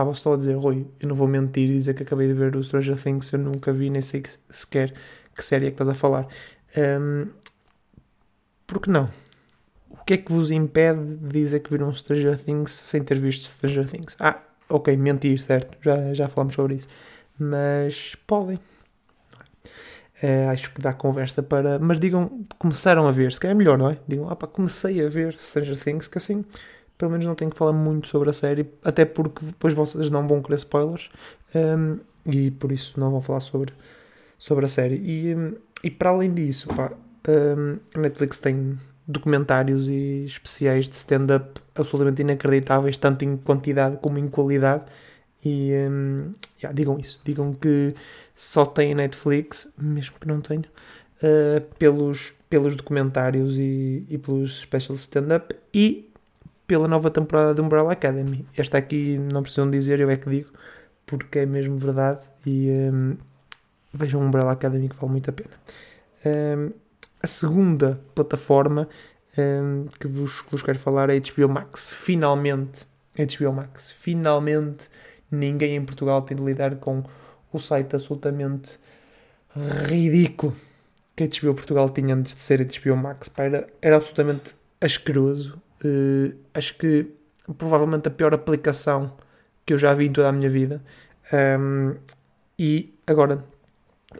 Pá, 0.00 0.04
vou 0.04 0.14
só 0.14 0.34
dizer, 0.34 0.54
Rui, 0.56 0.86
eu 0.98 1.06
não 1.06 1.14
vou 1.14 1.28
mentir 1.28 1.68
e 1.68 1.74
dizer 1.74 1.92
que 1.92 2.02
acabei 2.02 2.26
de 2.26 2.32
ver 2.32 2.56
o 2.56 2.64
Stranger 2.64 2.96
Things, 2.96 3.30
eu 3.34 3.38
nunca 3.38 3.70
vi, 3.70 3.90
nem 3.90 4.00
sei 4.00 4.22
sequer 4.48 4.94
que 5.36 5.44
série 5.44 5.66
é 5.66 5.68
que 5.68 5.74
estás 5.74 5.90
a 5.90 5.94
falar. 5.94 6.26
Um, 6.74 7.26
por 8.66 8.80
que 8.80 8.88
não? 8.88 9.10
O 9.90 9.98
que 9.98 10.14
é 10.14 10.16
que 10.16 10.32
vos 10.32 10.50
impede 10.50 11.16
de 11.16 11.28
dizer 11.28 11.60
que 11.60 11.70
viram 11.70 11.92
Stranger 11.92 12.38
Things 12.38 12.70
sem 12.70 13.04
ter 13.04 13.18
visto 13.18 13.44
Stranger 13.44 13.86
Things? 13.86 14.16
Ah, 14.18 14.40
ok, 14.70 14.96
mentir, 14.96 15.42
certo, 15.42 15.76
já, 15.82 16.14
já 16.14 16.28
falamos 16.28 16.54
sobre 16.54 16.76
isso. 16.76 16.88
Mas 17.38 18.14
podem, 18.26 18.58
Uh, 20.22 20.50
acho 20.50 20.70
que 20.74 20.82
dá 20.82 20.92
conversa 20.92 21.42
para. 21.42 21.78
Mas 21.78 21.98
digam, 21.98 22.44
começaram 22.58 23.08
a 23.08 23.10
ver, 23.10 23.32
se 23.32 23.40
calhar 23.40 23.54
é 23.54 23.58
melhor, 23.58 23.78
não 23.78 23.88
é? 23.88 23.96
Digam, 24.06 24.28
ah 24.28 24.36
pá, 24.36 24.46
comecei 24.46 25.02
a 25.02 25.08
ver 25.08 25.34
Stranger 25.38 25.82
Things, 25.82 26.08
que 26.08 26.18
assim, 26.18 26.44
pelo 27.00 27.12
menos 27.12 27.24
não 27.24 27.34
tenho 27.34 27.50
que 27.50 27.56
falar 27.56 27.72
muito 27.72 28.08
sobre 28.08 28.28
a 28.28 28.32
série, 28.32 28.70
até 28.84 29.06
porque 29.06 29.42
depois 29.46 29.72
vocês 29.72 30.10
não 30.10 30.28
vão 30.28 30.42
querer 30.42 30.56
spoilers 30.56 31.10
um, 31.54 31.98
e 32.26 32.50
por 32.50 32.70
isso 32.70 33.00
não 33.00 33.10
vão 33.10 33.22
falar 33.22 33.40
sobre, 33.40 33.72
sobre 34.36 34.66
a 34.66 34.68
série. 34.68 34.96
E, 34.96 35.34
um, 35.34 35.54
e 35.82 35.90
para 35.90 36.10
além 36.10 36.34
disso, 36.34 36.68
pá, 36.68 36.92
a 37.96 37.98
Netflix 37.98 38.36
tem 38.36 38.78
documentários 39.08 39.88
e 39.88 40.24
especiais 40.26 40.90
de 40.90 40.96
stand-up 40.96 41.58
absolutamente 41.74 42.20
inacreditáveis, 42.20 42.98
tanto 42.98 43.24
em 43.24 43.38
quantidade 43.38 43.96
como 43.96 44.18
em 44.18 44.28
qualidade. 44.28 44.84
E 45.42 45.72
um, 45.90 46.34
yeah, 46.62 46.74
digam 46.74 46.98
isso, 46.98 47.18
digam 47.24 47.54
que 47.54 47.94
só 48.34 48.66
tem 48.66 48.94
Netflix, 48.94 49.72
mesmo 49.78 50.20
que 50.20 50.28
não 50.28 50.42
tenha, 50.42 50.64
uh, 51.22 51.62
pelos, 51.78 52.34
pelos 52.50 52.76
documentários 52.76 53.58
e, 53.58 54.04
e 54.06 54.18
pelos 54.18 54.60
special 54.60 54.94
stand-up 54.94 55.56
e 55.72 56.09
pela 56.70 56.86
nova 56.86 57.10
temporada 57.10 57.52
de 57.52 57.60
Umbrella 57.60 57.90
Academy. 57.90 58.46
Esta 58.56 58.78
aqui 58.78 59.18
não 59.32 59.42
precisam 59.42 59.68
dizer, 59.68 59.98
eu 59.98 60.08
é 60.08 60.16
que 60.16 60.30
digo, 60.30 60.52
porque 61.04 61.40
é 61.40 61.44
mesmo 61.44 61.76
verdade 61.76 62.20
e 62.46 62.70
um, 62.70 63.16
vejam 63.92 64.20
Umbrella 64.20 64.52
Academy 64.52 64.88
que 64.88 64.94
vale 64.94 65.10
muito 65.10 65.28
a 65.28 65.32
pena. 65.32 65.50
Um, 66.24 66.70
a 67.20 67.26
segunda 67.26 68.00
plataforma 68.14 68.88
um, 69.36 69.86
que, 69.98 70.06
vos, 70.06 70.42
que 70.42 70.52
vos 70.52 70.62
quero 70.62 70.78
falar 70.78 71.10
é 71.10 71.16
a 71.16 71.18
HBO 71.18 71.52
Max. 71.52 71.90
Finalmente, 71.90 72.86
HBO 73.16 73.52
Max, 73.52 73.90
finalmente 73.90 74.88
ninguém 75.28 75.74
em 75.74 75.84
Portugal 75.84 76.22
tem 76.22 76.36
de 76.36 76.44
lidar 76.44 76.76
com 76.76 77.02
o 77.52 77.58
site 77.58 77.96
absolutamente 77.96 78.78
ridículo 79.88 80.54
que 81.16 81.24
a 81.24 81.26
HBO 81.26 81.52
Portugal 81.52 81.88
tinha 81.88 82.14
antes 82.14 82.32
de 82.32 82.40
ser 82.40 82.60
a 82.60 82.64
HBO 82.64 82.96
Max. 82.96 83.28
era, 83.36 83.68
era 83.82 83.96
absolutamente 83.96 84.54
asqueroso. 84.80 85.60
Uh, 85.84 86.36
acho 86.52 86.76
que 86.76 87.06
provavelmente 87.56 88.08
a 88.08 88.10
pior 88.10 88.34
aplicação 88.34 89.12
que 89.64 89.72
eu 89.72 89.78
já 89.78 89.94
vi 89.94 90.06
em 90.06 90.12
toda 90.12 90.28
a 90.28 90.32
minha 90.32 90.50
vida. 90.50 90.82
Um, 91.32 91.94
e 92.58 92.94
agora, 93.06 93.44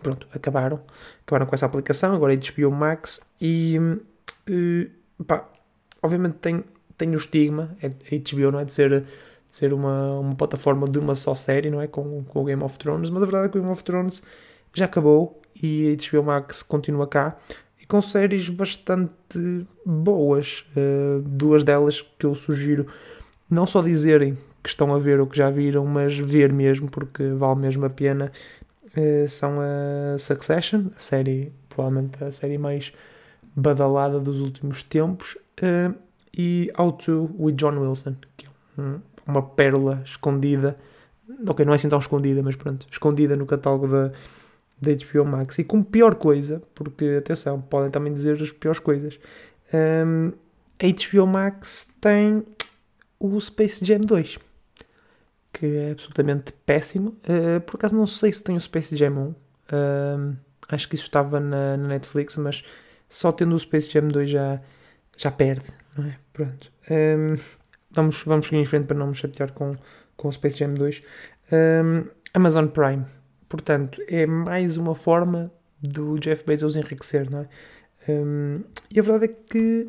pronto, 0.03 0.27
acabaram. 0.33 0.81
Acabaram 1.27 1.47
com 1.47 1.55
essa 1.55 1.67
aplicação. 1.67 2.15
Agora 2.15 2.35
é 2.35 2.37
HBO 2.37 2.71
Max. 2.71 3.21
E, 3.41 3.79
uh, 3.79 5.25
pá, 5.25 5.49
obviamente 6.03 6.37
tem, 6.37 6.65
tem 6.97 7.15
o 7.15 7.19
estigma. 7.19 7.77
É, 7.83 7.89
HBO 7.89 8.53
não 8.53 8.61
é 8.61 8.65
de 8.65 8.75
ser 8.75 9.05
ser 9.51 9.75
uma, 9.75 10.21
uma 10.21 10.35
plataforma 10.37 10.89
de 10.89 10.99
uma 10.99 11.15
só 11.15 11.35
série, 11.35 11.71
não 11.71 11.81
é? 11.81 11.89
Com, 11.89 12.23
com 12.25 12.41
o 12.41 12.45
Game 12.45 12.63
of 12.63 12.79
Thrones, 12.79 13.11
mas 13.11 13.23
a 13.23 13.27
verdade 13.27 13.47
é 13.47 13.49
que 13.51 13.59
o 13.59 13.61
Game 13.61 13.73
of 13.73 13.83
Thrones 13.83 14.23
já 14.73 14.85
acabou 14.85 15.43
e 15.61 15.93
a 15.93 16.11
HBO 16.11 16.23
Max 16.23 16.63
continua 16.63 17.07
cá 17.09 17.37
com 17.91 18.01
séries 18.01 18.49
bastante 18.49 19.67
boas. 19.85 20.65
Uh, 20.77 21.21
duas 21.23 21.65
delas 21.65 22.01
que 22.17 22.25
eu 22.25 22.37
sugiro 22.37 22.87
não 23.51 23.67
só 23.67 23.83
dizerem 23.83 24.39
que 24.63 24.71
estão 24.71 24.95
a 24.95 24.99
ver 24.99 25.19
ou 25.19 25.27
que 25.27 25.37
já 25.37 25.51
viram, 25.51 25.85
mas 25.85 26.17
ver 26.17 26.53
mesmo, 26.53 26.89
porque 26.89 27.31
vale 27.31 27.59
mesmo 27.59 27.85
a 27.85 27.91
pena. 27.91 28.31
Uh, 28.97 29.29
são 29.29 29.57
a 29.59 30.17
Succession, 30.17 30.87
a 30.97 31.01
série, 31.01 31.53
provavelmente 31.69 32.23
a 32.23 32.31
série 32.31 32.59
mais 32.59 32.93
badalada 33.57 34.21
dos 34.21 34.39
últimos 34.39 34.85
tempos, 34.85 35.37
uh, 35.61 35.93
e 36.33 36.71
How 36.79 36.93
to 36.93 37.31
with 37.37 37.55
John 37.55 37.77
Wilson, 37.77 38.15
que 38.37 38.47
é 38.47 38.81
um, 38.81 39.01
uma 39.27 39.43
pérola 39.43 40.01
escondida. 40.05 40.79
Ok, 41.49 41.65
não 41.65 41.73
é 41.73 41.77
assim 41.77 41.89
tão 41.89 41.99
escondida, 41.99 42.41
mas 42.41 42.55
pronto, 42.55 42.87
escondida 42.89 43.35
no 43.35 43.47
catálogo 43.47 43.89
da, 43.89 44.13
da 44.81 44.93
HBO 44.93 45.25
Max. 45.25 45.59
E 45.59 45.65
como 45.65 45.85
pior 45.85 46.15
coisa, 46.15 46.63
porque 46.75 47.17
atenção, 47.19 47.61
podem 47.61 47.91
também 47.91 48.13
dizer 48.13 48.41
as 48.41 48.51
piores 48.51 48.81
coisas. 48.81 49.19
Um, 49.73 50.33
HBO 50.81 51.27
Max 51.27 51.87
tem 52.01 52.43
o 53.19 53.39
Space 53.39 53.85
Jam 53.85 54.01
2, 54.01 54.39
que 55.53 55.67
é 55.67 55.91
absolutamente 55.91 56.53
péssimo. 56.65 57.11
Uh, 57.29 57.61
por 57.61 57.77
acaso 57.77 57.95
não 57.95 58.07
sei 58.07 58.33
se 58.33 58.43
tem 58.43 58.57
o 58.57 58.61
Space 58.61 58.97
Jam 58.97 59.13
1. 59.13 59.29
Uh, 59.29 60.37
acho 60.69 60.89
que 60.89 60.95
isso 60.95 61.05
estava 61.05 61.39
na, 61.39 61.77
na, 61.77 61.89
Netflix, 61.89 62.37
mas 62.37 62.65
só 63.09 63.31
tendo 63.31 63.55
o 63.55 63.59
Space 63.59 63.93
Jam 63.93 64.09
2 64.09 64.31
já, 64.31 64.61
já 65.17 65.31
perde, 65.31 65.67
não 65.97 66.07
é? 66.07 66.17
Pronto. 66.33 66.73
Um, 66.91 67.35
vamos, 67.91 68.23
vamos 68.25 68.47
seguir 68.47 68.59
em 68.59 68.65
frente 68.65 68.87
para 68.87 68.97
não 68.97 69.09
me 69.09 69.15
chatear 69.15 69.53
com, 69.53 69.77
com 70.17 70.29
o 70.29 70.33
Space 70.33 70.59
Jam 70.59 70.73
2. 70.73 71.03
Um, 71.53 72.09
Amazon 72.33 72.67
Prime. 72.69 73.05
Portanto, 73.51 74.01
é 74.07 74.25
mais 74.27 74.77
uma 74.77 74.95
forma 74.95 75.51
do 75.83 76.21
Jeff 76.21 76.45
Bezos 76.47 76.77
enriquecer, 76.77 77.29
não 77.29 77.41
é? 77.41 77.49
Um, 78.09 78.61
e 78.95 79.01
a 79.01 79.03
verdade 79.03 79.25
é 79.25 79.29
que 79.29 79.89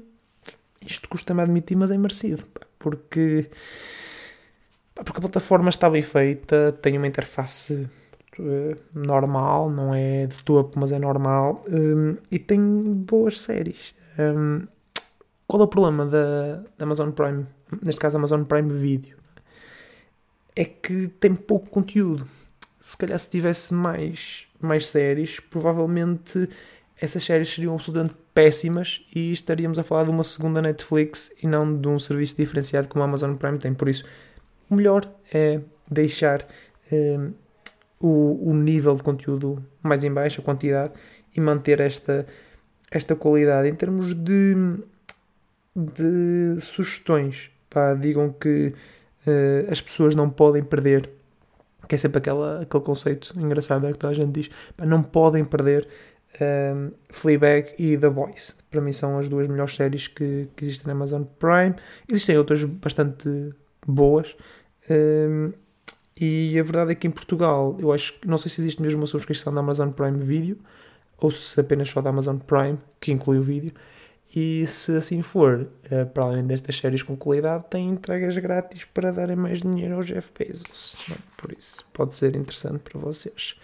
isto 0.83 1.07
custa-me 1.07 1.43
admitir, 1.43 1.77
mas 1.77 1.91
é 1.91 1.97
merecido. 1.97 2.43
Porque, 2.79 3.51
porque 4.95 5.17
a 5.17 5.21
plataforma 5.21 5.69
está 5.69 5.87
bem 5.87 6.01
feita, 6.01 6.75
tem 6.81 6.97
uma 6.97 7.05
interface 7.05 7.87
uh, 8.39 8.75
normal, 8.95 9.69
não 9.69 9.93
é 9.93 10.25
de 10.25 10.43
topo, 10.43 10.79
mas 10.79 10.91
é 10.91 10.97
normal, 10.97 11.63
um, 11.69 12.17
e 12.31 12.39
tem 12.39 12.59
boas 12.59 13.39
séries. 13.39 13.93
Um, 14.17 14.65
qual 15.45 15.61
é 15.61 15.65
o 15.65 15.67
problema 15.67 16.07
da, 16.07 16.63
da 16.79 16.85
Amazon 16.85 17.11
Prime? 17.11 17.45
Neste 17.85 18.01
caso, 18.01 18.17
Amazon 18.17 18.41
Prime 18.43 18.73
Video. 18.73 19.17
É 20.55 20.65
que 20.65 21.09
tem 21.09 21.35
pouco 21.35 21.69
conteúdo. 21.69 22.25
Se 22.81 22.97
calhar 22.97 23.17
se 23.17 23.29
tivesse 23.29 23.73
mais, 23.73 24.45
mais 24.59 24.87
séries, 24.87 25.39
provavelmente 25.39 26.49
essas 26.99 27.23
séries 27.23 27.53
seriam 27.53 27.73
absolutamente 27.73 28.15
péssimas 28.33 29.05
e 29.13 29.31
estaríamos 29.31 29.79
a 29.79 29.83
falar 29.83 30.03
de 30.05 30.09
uma 30.09 30.23
segunda 30.23 30.61
Netflix 30.61 31.31
e 31.41 31.47
não 31.47 31.79
de 31.79 31.87
um 31.87 31.97
serviço 31.97 32.35
diferenciado 32.35 32.87
como 32.87 33.03
a 33.03 33.07
Amazon 33.07 33.35
Prime 33.35 33.57
tem. 33.57 33.73
Por 33.73 33.87
isso, 33.87 34.05
o 34.69 34.75
melhor 34.75 35.09
é 35.33 35.61
deixar 35.89 36.45
um, 36.91 37.33
o, 37.99 38.49
o 38.49 38.53
nível 38.53 38.95
de 38.95 39.03
conteúdo 39.03 39.63
mais 39.81 40.03
em 40.03 40.11
baixo, 40.11 40.41
a 40.41 40.43
quantidade, 40.43 40.93
e 41.35 41.39
manter 41.39 41.79
esta, 41.79 42.25
esta 42.89 43.15
qualidade. 43.15 43.69
Em 43.69 43.75
termos 43.75 44.13
de, 44.13 44.55
de 45.75 46.59
sugestões, 46.59 47.51
pá, 47.69 47.93
digam 47.93 48.31
que 48.31 48.73
uh, 49.25 49.71
as 49.71 49.81
pessoas 49.81 50.15
não 50.15 50.29
podem 50.29 50.63
perder 50.63 51.09
que 51.91 51.95
é 51.95 51.97
sempre 51.97 52.19
aquela, 52.19 52.61
aquele 52.61 52.83
conceito 52.85 53.37
engraçado 53.37 53.85
é 53.85 53.91
que 53.91 53.99
toda 53.99 54.11
a 54.11 54.15
gente 54.15 54.31
diz, 54.31 54.49
pá, 54.77 54.85
não 54.85 55.03
podem 55.03 55.43
perder 55.43 55.89
um, 56.39 56.91
Fleabag 57.09 57.73
e 57.77 57.97
The 57.97 58.09
Boys. 58.09 58.55
Para 58.69 58.79
mim 58.79 58.93
são 58.93 59.19
as 59.19 59.27
duas 59.27 59.45
melhores 59.49 59.75
séries 59.75 60.07
que, 60.07 60.47
que 60.55 60.63
existem 60.63 60.87
na 60.87 60.93
Amazon 60.93 61.23
Prime. 61.37 61.75
Existem 62.07 62.37
outras 62.37 62.63
bastante 62.63 63.27
boas. 63.85 64.37
Um, 64.89 65.51
e 66.15 66.57
a 66.57 66.63
verdade 66.63 66.93
é 66.93 66.95
que 66.95 67.07
em 67.07 67.11
Portugal, 67.11 67.75
eu 67.77 67.91
acho 67.91 68.13
que 68.13 68.25
não 68.25 68.37
sei 68.37 68.49
se 68.49 68.61
existe 68.61 68.81
mesmo 68.81 69.01
uma 69.01 69.07
subscrição 69.07 69.53
da 69.53 69.59
Amazon 69.59 69.89
Prime 69.89 70.17
Video 70.17 70.59
ou 71.17 71.29
se 71.29 71.59
apenas 71.59 71.89
só 71.89 71.99
da 71.99 72.09
Amazon 72.09 72.37
Prime, 72.37 72.77
que 73.01 73.11
inclui 73.11 73.37
o 73.37 73.43
vídeo. 73.43 73.73
E 74.33 74.65
se 74.65 74.95
assim 74.95 75.21
for, 75.21 75.67
uh, 75.91 76.05
para 76.13 76.23
além 76.23 76.45
destas 76.45 76.77
séries 76.77 77.03
com 77.03 77.17
qualidade, 77.17 77.65
tem 77.69 77.89
entregas 77.89 78.37
grátis 78.37 78.85
para 78.85 79.11
darem 79.11 79.35
mais 79.35 79.59
dinheiro 79.59 79.95
ao 79.95 80.03
Jeff 80.03 80.31
Bezos. 80.37 80.97
É? 81.11 81.15
Por 81.35 81.51
isso, 81.51 81.83
pode 81.91 82.15
ser 82.15 82.35
interessante 82.35 82.79
para 82.79 82.97
vocês. 82.97 83.57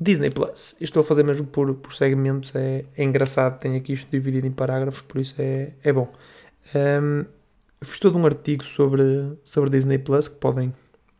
Disney 0.00 0.30
Plus. 0.30 0.76
Estou 0.80 1.00
a 1.00 1.04
fazer 1.04 1.22
mesmo 1.22 1.46
por, 1.46 1.74
por 1.74 1.94
segmentos, 1.94 2.54
é, 2.54 2.84
é 2.96 3.04
engraçado, 3.04 3.58
tenho 3.58 3.76
aqui 3.76 3.92
isto 3.92 4.10
dividido 4.10 4.46
em 4.46 4.52
parágrafos, 4.52 5.02
por 5.02 5.20
isso 5.20 5.34
é, 5.38 5.72
é 5.82 5.92
bom. 5.92 6.10
Um, 6.74 7.24
fiz 7.82 7.98
todo 7.98 8.16
um 8.16 8.24
artigo 8.24 8.64
sobre, 8.64 9.36
sobre 9.44 9.70
Disney 9.70 9.98
Plus 9.98 10.28
que 10.28 10.36
podem, 10.36 10.72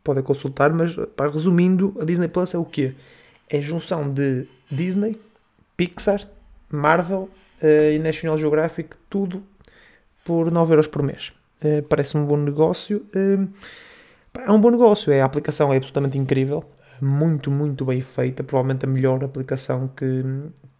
podem 0.03 0.23
consultar, 0.23 0.73
mas 0.73 0.95
pá, 1.15 1.27
resumindo, 1.27 1.95
a 1.99 2.05
Disney 2.05 2.29
Plus 2.29 2.53
é 2.53 2.57
o 2.57 2.65
quê? 2.65 2.95
É 3.47 3.57
a 3.57 3.61
junção 3.61 4.09
de 4.09 4.47
Disney, 4.71 5.19
Pixar, 5.75 6.27
Marvel 6.71 7.29
uh, 7.61 7.91
e 7.93 7.99
National 7.99 8.37
Geographic, 8.37 8.95
tudo 9.09 9.43
por 10.23 10.51
9 10.51 10.73
euros 10.73 10.87
por 10.87 11.03
mês. 11.03 11.33
Uh, 11.63 11.81
parece 11.87 12.17
um 12.17 12.25
bom 12.25 12.37
negócio. 12.37 13.05
Uh, 13.15 13.47
é 14.45 14.51
um 14.51 14.61
bom 14.61 14.69
negócio, 14.69 15.11
é, 15.11 15.21
a 15.21 15.25
aplicação 15.25 15.73
é 15.73 15.77
absolutamente 15.77 16.17
incrível 16.17 16.63
muito, 17.01 17.49
muito 17.49 17.85
bem 17.85 18.01
feita, 18.01 18.43
provavelmente 18.43 18.85
a 18.85 18.87
melhor 18.87 19.23
aplicação 19.23 19.87
que, 19.87 20.23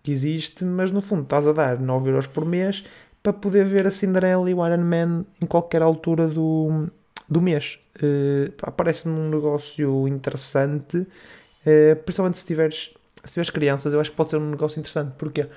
que 0.04 0.12
existe, 0.12 0.64
mas 0.66 0.92
no 0.92 1.02
fundo 1.02 1.24
estás 1.24 1.48
a 1.48 1.54
dar 1.54 1.80
9 1.80 2.10
euros 2.10 2.28
por 2.28 2.46
mês 2.46 2.84
para 3.22 3.34
poder 3.34 3.66
ver 3.66 3.86
a 3.88 3.92
Cinderela 3.92 4.50
e 4.50 4.54
o 4.54 4.66
Iron 4.66 4.84
Man 4.84 5.26
em 5.42 5.46
qualquer 5.46 5.82
altura 5.82 6.28
do, 6.28 6.88
do 7.28 7.42
mês. 7.42 7.80
Uh, 8.02 8.72
Parece-me 8.72 9.20
um 9.20 9.30
negócio 9.30 10.08
interessante, 10.08 10.98
uh, 10.98 11.96
principalmente 12.06 12.40
se 12.40 12.46
tiveres, 12.46 12.92
se 13.24 13.34
tiveres 13.34 13.50
crianças, 13.50 13.94
eu 13.94 14.00
acho 14.00 14.12
que 14.12 14.18
pode 14.18 14.32
ser 14.32 14.38
um 14.38 14.52
negócio 14.52 14.80
interessante. 14.80 15.14
Porquê? 15.18 15.48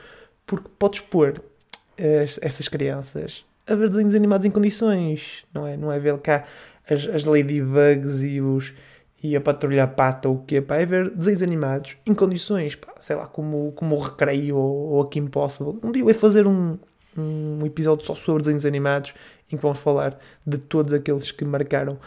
Porque 0.47 0.69
podes 0.79 1.01
pôr 1.01 1.39
uh, 1.39 2.41
essas 2.41 2.69
crianças 2.69 3.45
a 3.67 3.75
ver 3.75 3.89
desenhos 3.89 4.15
animados 4.15 4.47
em 4.47 4.51
condições, 4.51 5.45
não 5.55 5.67
é? 5.67 5.77
Não 5.77 5.93
é 5.93 5.99
ver 5.99 6.19
cá 6.19 6.45
as, 6.89 7.07
as 7.07 7.25
ladybugs 7.25 8.23
e 8.23 8.41
os 8.41 8.75
e 9.23 9.37
a 9.37 9.41
patrulhar 9.41 9.95
pata 9.95 10.29
ou 10.29 10.35
o 10.35 10.43
quê, 10.43 10.61
pá, 10.61 10.77
é 10.79 10.85
ver 10.85 11.09
desenhos 11.11 11.43
animados 11.43 11.97
em 12.05 12.13
condições, 12.13 12.75
pá, 12.75 12.93
sei 12.99 13.15
lá, 13.15 13.25
como, 13.25 13.71
como 13.77 13.95
o 13.95 14.01
Recreio 14.01 14.57
ou, 14.57 14.91
ou 14.95 15.03
a 15.03 15.09
Kim 15.09 15.29
Possible. 15.29 15.79
Um 15.81 15.93
dia 15.93 16.03
eu 16.03 16.09
ia 16.09 16.15
fazer 16.15 16.45
um, 16.45 16.77
um 17.17 17.65
episódio 17.65 18.05
só 18.05 18.17
sobre 18.17 18.43
desenhos 18.43 18.67
animados 18.67 19.15
em 19.51 19.57
que 19.57 19.63
vamos 19.63 19.79
falar 19.79 20.19
de 20.45 20.59
todos 20.59 20.93
aqueles 20.93 21.31
que 21.31 21.45
marcaram 21.45 21.99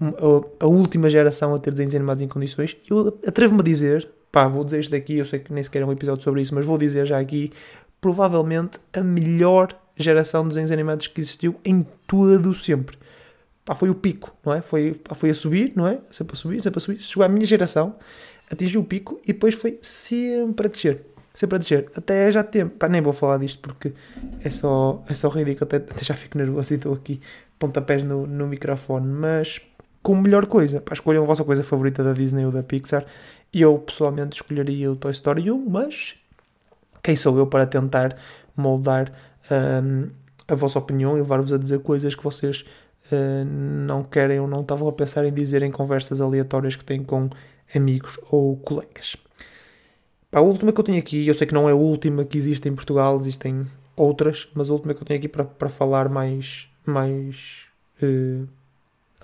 um, 0.00 0.08
a, 0.60 0.64
a, 0.64 0.66
última 0.66 1.10
geração 1.10 1.54
a 1.54 1.58
ter 1.58 1.72
desenhos 1.72 1.94
animados 1.94 2.22
em 2.22 2.28
condições. 2.28 2.74
Eu 2.88 3.18
atrevo-me 3.26 3.60
a 3.60 3.64
dizer, 3.64 4.08
pá, 4.34 4.48
vou 4.48 4.64
dizer 4.64 4.80
isto 4.80 4.90
daqui, 4.90 5.16
eu 5.16 5.24
sei 5.24 5.38
que 5.38 5.52
nem 5.52 5.62
sequer 5.62 5.82
é 5.82 5.86
um 5.86 5.92
episódio 5.92 6.24
sobre 6.24 6.40
isso, 6.40 6.54
mas 6.54 6.66
vou 6.66 6.76
dizer 6.76 7.06
já 7.06 7.20
aqui, 7.20 7.52
provavelmente 8.00 8.80
a 8.92 9.00
melhor 9.00 9.68
geração 9.96 10.42
de 10.42 10.48
desenhos 10.48 10.72
animados 10.72 11.06
que 11.06 11.20
existiu 11.20 11.54
em 11.64 11.86
todo 12.06 12.52
sempre 12.52 12.98
pá, 13.64 13.74
foi 13.74 13.90
o 13.90 13.94
pico, 13.94 14.34
não 14.44 14.52
é? 14.52 14.60
Foi, 14.60 14.94
pá, 14.94 15.14
foi 15.14 15.30
a 15.30 15.34
subir, 15.34 15.72
não 15.74 15.86
é? 15.86 15.98
Sempre 16.10 16.34
a 16.34 16.36
subir, 16.36 16.60
sempre 16.60 16.78
a 16.78 16.80
subir. 16.80 17.00
Chegou 17.00 17.24
à 17.24 17.28
minha 17.28 17.46
geração, 17.46 17.96
atingiu 18.50 18.80
o 18.80 18.84
pico 18.84 19.20
e 19.24 19.32
depois 19.32 19.54
foi 19.54 19.78
sempre 19.80 20.66
a 20.66 20.68
descer. 20.68 21.00
Sempre 21.32 21.56
a 21.56 21.58
descer. 21.58 21.90
Até 21.96 22.30
já 22.30 22.44
tempo. 22.44 22.76
Pá, 22.76 22.88
nem 22.88 23.00
vou 23.00 23.12
falar 23.12 23.38
disto 23.38 23.60
porque 23.60 23.92
é 24.42 24.50
só, 24.50 25.02
é 25.08 25.14
só 25.14 25.28
ridículo. 25.28 25.64
Até, 25.64 25.76
até 25.76 26.04
já 26.04 26.14
fico 26.14 26.38
nervoso 26.38 26.74
e 26.74 26.76
estou 26.76 26.94
aqui 26.94 27.20
pontapés 27.58 28.04
no, 28.04 28.26
no 28.26 28.46
microfone. 28.46 29.06
Mas 29.06 29.60
como 30.04 30.20
melhor 30.20 30.44
coisa, 30.46 30.82
pá, 30.82 30.92
escolham 30.92 31.22
a 31.22 31.26
vossa 31.26 31.42
coisa 31.42 31.64
favorita 31.64 32.04
da 32.04 32.12
Disney 32.12 32.44
ou 32.44 32.52
da 32.52 32.62
Pixar. 32.62 33.06
Eu 33.50 33.78
pessoalmente 33.78 34.36
escolheria 34.36 34.92
o 34.92 34.96
Toy 34.96 35.10
Story 35.10 35.50
1, 35.50 35.70
mas 35.70 36.14
quem 37.02 37.16
sou 37.16 37.38
eu 37.38 37.46
para 37.46 37.66
tentar 37.66 38.14
moldar 38.54 39.10
um, 39.50 40.10
a 40.46 40.54
vossa 40.54 40.78
opinião 40.78 41.16
e 41.16 41.20
levar-vos 41.20 41.54
a 41.54 41.56
dizer 41.56 41.80
coisas 41.80 42.14
que 42.14 42.22
vocês 42.22 42.66
uh, 43.10 43.44
não 43.46 44.04
querem 44.04 44.38
ou 44.38 44.46
não 44.46 44.60
estavam 44.60 44.86
a 44.86 44.92
pensar 44.92 45.24
em 45.24 45.32
dizer 45.32 45.62
em 45.62 45.70
conversas 45.70 46.20
aleatórias 46.20 46.76
que 46.76 46.84
têm 46.84 47.02
com 47.02 47.30
amigos 47.74 48.20
ou 48.30 48.58
colegas. 48.58 49.16
Pá, 50.30 50.40
a 50.40 50.42
última 50.42 50.70
que 50.70 50.80
eu 50.80 50.84
tenho 50.84 50.98
aqui, 50.98 51.26
eu 51.26 51.32
sei 51.32 51.46
que 51.46 51.54
não 51.54 51.66
é 51.66 51.72
a 51.72 51.76
última 51.76 52.26
que 52.26 52.36
existe 52.36 52.68
em 52.68 52.74
Portugal, 52.74 53.16
existem 53.16 53.64
outras, 53.96 54.50
mas 54.52 54.68
a 54.68 54.74
última 54.74 54.92
que 54.92 55.00
eu 55.00 55.06
tenho 55.06 55.18
aqui 55.18 55.28
para, 55.28 55.44
para 55.44 55.70
falar 55.70 56.10
mais, 56.10 56.68
mais 56.84 57.64
uh, 58.02 58.46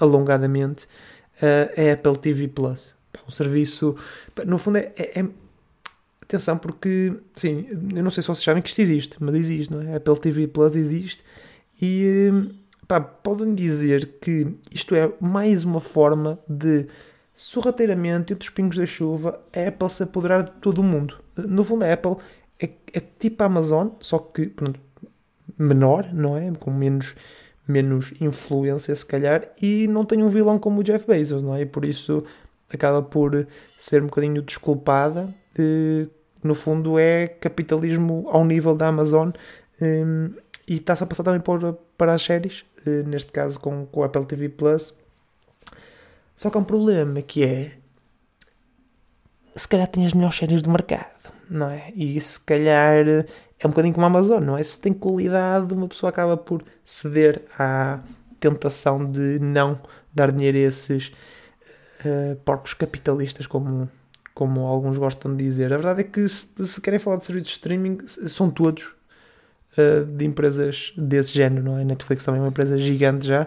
alongadamente 0.01 0.87
uh, 0.87 1.71
é 1.77 1.91
a 1.91 1.95
Apple 1.95 2.17
TV 2.17 2.49
Plus. 2.49 2.97
Um 3.27 3.31
serviço, 3.31 3.97
no 4.45 4.59
fundo, 4.59 4.79
é, 4.79 4.93
é, 4.97 5.21
é, 5.21 5.29
Atenção, 6.23 6.57
porque, 6.57 7.13
sim, 7.35 7.67
eu 7.95 8.05
não 8.05 8.11
sei 8.11 8.23
se 8.23 8.29
vocês 8.29 8.45
sabem 8.45 8.63
que 8.63 8.69
isto 8.69 8.81
existe, 8.81 9.17
mas 9.21 9.35
existe, 9.35 9.75
não 9.75 9.83
é? 9.83 9.95
A 9.95 9.97
Apple 9.97 10.17
TV 10.21 10.47
Plus 10.47 10.77
existe 10.77 11.25
e 11.83 12.31
pá, 12.87 13.01
podem 13.01 13.55
dizer 13.55 14.19
que 14.21 14.47
isto 14.71 14.95
é 14.95 15.13
mais 15.21 15.65
uma 15.65 15.81
forma 15.81 16.39
de, 16.49 16.87
sorrateiramente, 17.35 18.33
entre 18.33 18.49
os 18.49 18.55
pingos 18.55 18.77
da 18.77 18.87
chuva, 18.87 19.41
a 19.53 19.69
Apple 19.69 19.91
se 19.91 20.03
apoderar 20.05 20.45
de 20.45 20.51
todo 20.61 20.79
o 20.79 20.85
mundo. 20.85 21.17
No 21.37 21.65
fundo, 21.65 21.85
a 21.85 21.93
Apple 21.93 22.17
é, 22.61 22.69
é 22.93 23.01
tipo 23.19 23.43
a 23.43 23.47
Amazon, 23.47 23.89
só 23.99 24.19
que 24.19 24.47
pronto, 24.47 24.79
menor, 25.59 26.13
não 26.13 26.37
é? 26.37 26.51
Com 26.53 26.71
menos, 26.71 27.15
menos 27.71 28.13
influência, 28.21 28.95
se 28.95 29.07
calhar, 29.07 29.49
e 29.61 29.87
não 29.89 30.05
tem 30.05 30.23
um 30.23 30.29
vilão 30.29 30.59
como 30.59 30.81
o 30.81 30.85
Jeff 30.85 31.07
Bezos, 31.07 31.43
não 31.43 31.55
é? 31.55 31.63
E 31.63 31.67
por 31.67 31.85
isso 31.85 32.25
acaba 32.69 33.03
por 33.03 33.47
ser 33.79 34.03
um 34.03 34.07
bocadinho 34.07 34.43
desculpada. 34.43 35.33
no 36.43 36.55
fundo, 36.55 36.99
é 36.99 37.27
capitalismo 37.27 38.29
ao 38.31 38.45
nível 38.45 38.75
da 38.75 38.89
Amazon. 38.89 39.31
Um, 39.81 40.31
e 40.69 40.75
está-se 40.75 41.03
a 41.03 41.07
passar 41.07 41.25
também 41.25 41.41
para, 41.41 41.73
para 41.99 42.15
as 42.15 42.23
séries, 42.23 42.65
eh, 42.87 43.03
neste 43.03 43.33
caso 43.33 43.59
com, 43.59 43.87
com 43.87 44.01
o 44.01 44.05
Apple 44.05 44.25
TV 44.25 44.49
Plus. 44.49 45.03
Só 46.37 46.49
que 46.49 46.57
há 46.57 46.61
um 46.61 46.65
problema 46.65 47.21
que 47.23 47.45
é 47.45 47.73
se 49.57 49.67
calhar 49.67 49.89
tem 49.89 50.07
as 50.07 50.15
melhores 50.15 50.37
séries 50.37 50.63
do 50.63 50.71
mercado, 50.71 51.33
não 51.51 51.69
é? 51.69 51.93
E 51.95 52.19
se 52.21 52.39
calhar 52.41 53.07
é 53.07 53.67
um 53.67 53.71
bocadinho 53.71 53.93
como 53.93 54.07
a 54.07 54.09
Amazon, 54.09 54.43
não 54.43 54.57
é? 54.57 54.63
Se 54.63 54.79
tem 54.79 54.93
qualidade, 54.93 55.75
uma 55.75 55.89
pessoa 55.89 56.11
acaba 56.11 56.37
por 56.37 56.63
ceder 56.85 57.43
à, 57.59 57.99
tentação 58.41 59.05
de 59.05 59.39
não 59.39 59.79
dar 60.13 60.33
dinheiro 60.33 60.57
a 60.57 60.61
esses 60.63 61.13
uh, 62.05 62.35
porcos 62.45 62.73
capitalistas, 62.75 63.47
como, 63.47 63.89
como 64.35 64.63
alguns 64.63 64.97
gostam 64.97 65.37
de 65.37 65.45
dizer. 65.45 65.73
A 65.73 65.77
verdade 65.77 66.01
é 66.01 66.05
que 66.05 66.27
se, 66.27 66.67
se 66.67 66.81
querem 66.81 66.99
falar 66.99 67.19
de 67.19 67.27
serviços 67.27 67.51
de 67.51 67.57
streaming, 67.57 67.99
são 68.07 68.51
todos 68.51 68.95
uh, 69.77 70.05
de 70.07 70.25
empresas 70.25 70.93
desse 70.97 71.35
género, 71.35 71.63
não 71.63 71.79
é? 71.79 71.85
Netflix 71.85 72.25
também 72.25 72.41
é 72.41 72.43
uma 72.43 72.49
empresa 72.49 72.79
gigante 72.79 73.27
já. 73.27 73.47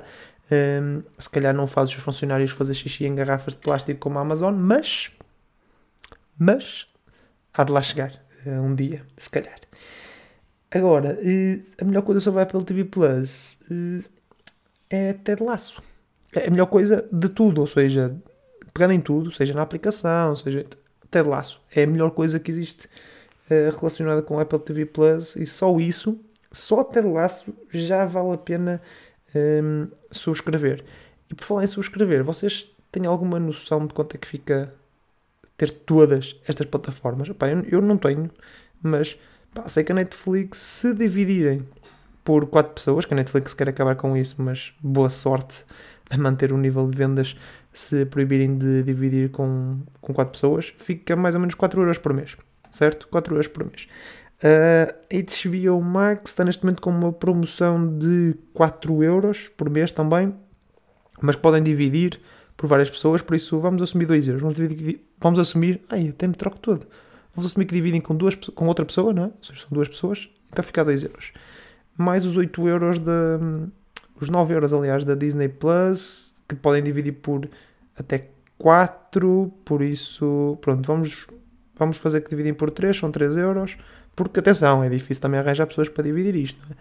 Um, 0.51 1.01
se 1.17 1.29
calhar 1.29 1.53
não 1.53 1.65
faz 1.65 1.89
os 1.89 1.95
funcionários 1.95 2.51
fazer 2.51 2.74
xixi 2.74 3.05
em 3.05 3.15
garrafas 3.15 3.53
de 3.53 3.60
plástico 3.62 4.00
como 4.00 4.19
a 4.19 4.22
Amazon, 4.22 4.53
mas 4.53 5.10
mas 6.38 6.88
há 7.53 7.63
de 7.63 7.72
lá 7.72 7.81
chegar 7.81 8.12
uh, 8.45 8.50
um 8.50 8.74
dia, 8.75 9.05
se 9.17 9.29
calhar. 9.29 9.55
Agora, 10.72 11.19
uh, 11.22 11.63
a 11.79 11.86
melhor 11.86 12.01
coisa 12.01 12.19
sobre 12.19 12.39
a 12.39 12.43
Apple 12.43 12.63
TV 12.63 12.86
Plus 12.86 13.57
uh, 13.69 14.03
é 14.89 15.13
ter 15.13 15.41
laço. 15.41 15.81
É 16.33 16.48
a 16.48 16.51
melhor 16.51 16.65
coisa 16.65 17.07
de 17.12 17.29
tudo, 17.29 17.62
ou 17.62 17.67
seja, 17.67 18.15
pegando 18.74 18.93
em 18.93 19.01
tudo, 19.01 19.31
seja 19.31 19.53
na 19.53 19.62
aplicação, 19.62 20.36
seja 20.36 20.65
ter 21.12 21.22
laço. 21.22 21.62
É 21.74 21.83
a 21.83 21.88
melhor 21.88 22.12
coisa 22.12 22.39
que 22.39 22.50
existe 22.50 22.89
relacionada 23.77 24.24
com 24.24 24.39
a 24.39 24.41
Apple 24.41 24.57
TV 24.57 24.86
Plus 24.86 25.36
e 25.36 25.45
só 25.45 25.77
isso, 25.77 26.19
só 26.51 26.83
ter 26.83 27.05
laço 27.05 27.53
já 27.69 28.03
vale 28.03 28.33
a 28.33 28.38
pena 28.38 28.81
um, 29.36 29.88
subscrever. 30.10 30.83
E 31.29 31.36
por 31.36 31.45
falar 31.45 31.63
em 31.63 31.67
subscrever, 31.67 32.24
vocês 32.24 32.67
têm 32.91 33.05
alguma 33.05 33.39
noção 33.39 33.86
de 33.86 33.93
quanto 33.93 34.15
é 34.15 34.17
que 34.17 34.27
fica 34.27 34.74
ter 35.63 35.72
todas 35.72 36.36
estas 36.48 36.65
plataformas. 36.65 37.29
Epá, 37.29 37.50
eu, 37.50 37.63
eu, 37.63 37.82
não 37.82 37.98
tenho, 37.98 38.29
mas 38.82 39.17
pá, 39.53 39.67
sei 39.67 39.84
que 39.84 39.91
a 39.91 39.96
Netflix, 39.96 40.58
se 40.58 40.93
dividirem 40.93 41.65
por 42.24 42.48
quatro 42.48 42.74
pessoas, 42.74 43.05
que 43.05 43.13
a 43.13 43.17
Netflix 43.17 43.53
quer 43.53 43.70
acabar 43.70 43.96
com 43.96 44.15
isso, 44.15 44.41
mas 44.41 44.74
boa 44.82 45.10
sorte 45.10 45.65
a 46.10 46.17
manter 46.17 46.51
o 46.51 46.58
nível 46.58 46.89
de 46.89 46.98
vendas 46.98 47.36
se 47.72 48.05
proibirem 48.05 48.58
de 48.58 48.84
dividir 48.84 49.29
com, 49.29 49.79
com 50.00 50.13
quatro 50.13 50.34
pessoas, 50.34 50.74
fica 50.77 51.15
mais 51.15 51.34
ou 51.34 51.41
menos 51.41 51.55
4 51.55 51.82
euros 51.82 51.98
por 51.98 52.13
mês, 52.13 52.38
certo? 52.70 53.08
4 53.08 53.34
euros 53.34 53.48
por 53.48 53.65
mês. 53.65 53.88
A 54.43 54.93
HBO 55.10 55.82
Max 55.82 56.32
está 56.32 56.43
neste 56.43 56.63
momento 56.63 56.82
com 56.82 56.91
uma 56.91 57.12
promoção 57.12 57.98
de 57.98 58.36
4 58.53 59.03
euros 59.03 59.50
por 59.50 59.70
mês 59.70 59.91
também, 59.91 60.36
mas 61.22 61.36
podem 61.36 61.63
dividir 61.63 62.20
por 62.55 62.67
várias 62.67 62.89
pessoas, 62.89 63.22
por 63.22 63.36
isso 63.36 63.60
vamos 63.60 63.81
assumir 63.81 64.05
2 64.05 64.27
euros. 64.27 64.41
Vamos, 64.41 64.57
dividir, 64.57 65.01
vamos 65.19 65.39
assumir. 65.39 65.81
Ai, 65.89 66.10
até 66.10 66.27
me 66.27 66.33
troco 66.33 66.60
todo. 66.60 66.86
Vamos 67.36 67.51
assumir 67.51 67.65
que 67.65 67.74
dividem 67.74 68.00
com, 68.00 68.15
duas, 68.15 68.36
com 68.36 68.65
outra 68.67 68.86
pessoa, 68.86 69.12
não 69.12 69.24
é? 69.24 69.25
Ou 69.25 69.33
seja, 69.41 69.62
são 69.62 69.69
duas 69.72 69.88
pessoas, 69.88 70.29
então 70.51 70.63
fica 70.63 70.83
2 70.86 71.03
euros. 71.03 71.33
Mais 71.98 72.25
os 72.25 72.38
8 72.38 72.67
euros 72.67 73.00
da. 73.00 73.39
Os 74.19 74.29
9 74.29 74.53
euros, 74.53 74.74
aliás, 74.74 75.03
da 75.03 75.15
Disney 75.15 75.50
Plus, 75.50 76.36
que 76.48 76.55
podem 76.55 76.83
dividir 76.83 77.13
por 77.13 77.50
até 77.98 78.29
4, 78.57 79.51
por 79.65 79.81
isso. 79.81 80.57
Pronto, 80.62 80.86
vamos, 80.86 81.27
vamos 81.75 81.98
fazer 81.98 82.22
que 82.22 82.29
dividem 82.29 82.53
por 82.53 82.69
3, 82.69 82.95
são 82.95 83.12
3 83.12 83.36
euros. 83.38 83.77
Porque, 84.15 84.39
atenção, 84.39 84.83
é 84.83 84.89
difícil 84.89 85.22
também 85.22 85.39
arranjar 85.39 85.65
pessoas 85.65 85.89
para 85.89 86.03
dividir 86.03 86.36
isto. 86.36 86.62
É? 86.72 86.75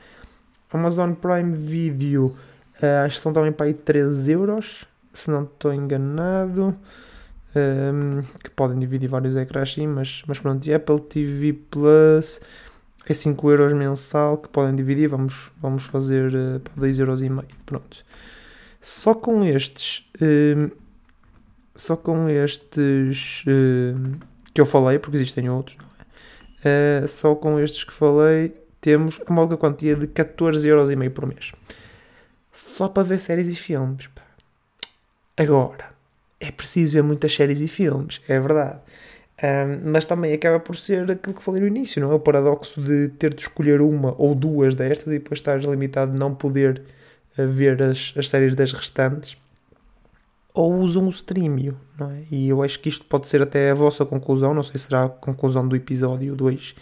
Amazon 0.76 1.12
Prime 1.14 1.56
Video, 1.56 2.26
uh, 2.82 3.04
acho 3.04 3.16
que 3.16 3.22
são 3.22 3.32
também 3.32 3.52
para 3.52 3.66
aí 3.66 3.74
3 3.74 4.28
euros 4.28 4.86
se 5.12 5.30
não 5.30 5.44
estou 5.44 5.72
enganado. 5.72 6.76
Um, 7.54 8.22
que 8.42 8.48
podem 8.48 8.78
dividir 8.78 9.08
vários 9.08 9.36
ecrãs 9.36 9.74
sim, 9.74 9.86
mas, 9.86 10.22
mas 10.26 10.38
pronto, 10.38 10.66
e 10.66 10.72
Apple 10.72 10.98
TV 11.00 11.52
Plus 11.52 12.40
é 13.06 13.12
5 13.12 13.50
euros 13.50 13.72
mensal 13.74 14.38
que 14.38 14.48
podem 14.48 14.74
dividir, 14.74 15.08
vamos, 15.08 15.50
vamos 15.60 15.84
fazer 15.84 16.32
uh, 16.34 16.60
para 16.60 16.72
2 16.76 16.98
euros 16.98 17.20
e 17.20 17.28
meio, 17.28 17.48
pronto. 17.66 18.04
Só 18.80 19.14
com 19.14 19.44
estes, 19.44 20.08
um, 20.20 20.70
só 21.76 21.94
com 21.94 22.28
estes 22.28 23.44
um, 23.46 24.18
que 24.54 24.60
eu 24.60 24.66
falei, 24.66 24.98
porque 24.98 25.16
existem 25.16 25.50
outros, 25.50 25.76
é? 26.64 27.02
uh, 27.04 27.08
só 27.08 27.34
com 27.34 27.60
estes 27.60 27.84
que 27.84 27.92
falei, 27.92 28.54
temos 28.80 29.20
a 29.26 29.32
malga 29.32 29.58
quantia 29.58 29.94
de 29.94 30.06
14 30.06 30.66
euros 30.66 30.90
e 30.90 30.96
meio 30.96 31.10
por 31.10 31.26
mês. 31.26 31.52
Só 32.50 32.88
para 32.88 33.02
ver 33.02 33.18
séries 33.18 33.48
e 33.48 33.54
filmes, 33.54 34.06
pá. 34.08 34.22
Agora, 35.36 35.92
é 36.38 36.50
preciso 36.50 36.94
ver 36.94 37.02
muitas 37.02 37.34
séries 37.34 37.60
e 37.60 37.68
filmes, 37.68 38.20
é 38.28 38.38
verdade. 38.38 38.80
Um, 39.42 39.90
mas 39.90 40.04
também 40.04 40.32
acaba 40.34 40.60
por 40.60 40.76
ser 40.76 41.10
aquilo 41.10 41.34
que 41.34 41.42
falei 41.42 41.60
no 41.62 41.66
início, 41.66 42.02
não 42.02 42.12
é? 42.12 42.14
O 42.14 42.20
paradoxo 42.20 42.80
de 42.82 43.08
ter 43.08 43.32
de 43.32 43.42
escolher 43.42 43.80
uma 43.80 44.14
ou 44.18 44.34
duas 44.34 44.74
destas 44.74 45.08
e 45.08 45.18
depois 45.18 45.38
estares 45.38 45.64
limitado 45.64 46.12
de 46.12 46.18
não 46.18 46.34
poder 46.34 46.82
uh, 47.38 47.48
ver 47.48 47.82
as, 47.82 48.12
as 48.16 48.28
séries 48.28 48.54
das 48.54 48.72
restantes. 48.72 49.36
Ou 50.52 50.74
usam 50.74 51.06
o 51.06 51.08
streamio, 51.08 51.78
não 51.98 52.10
é? 52.10 52.24
E 52.30 52.48
eu 52.48 52.62
acho 52.62 52.78
que 52.78 52.90
isto 52.90 53.04
pode 53.06 53.28
ser 53.30 53.40
até 53.40 53.70
a 53.70 53.74
vossa 53.74 54.04
conclusão, 54.04 54.52
não 54.52 54.62
sei 54.62 54.78
se 54.78 54.86
será 54.86 55.04
a 55.04 55.08
conclusão 55.08 55.66
do 55.66 55.74
episódio 55.74 56.36
2, 56.36 56.74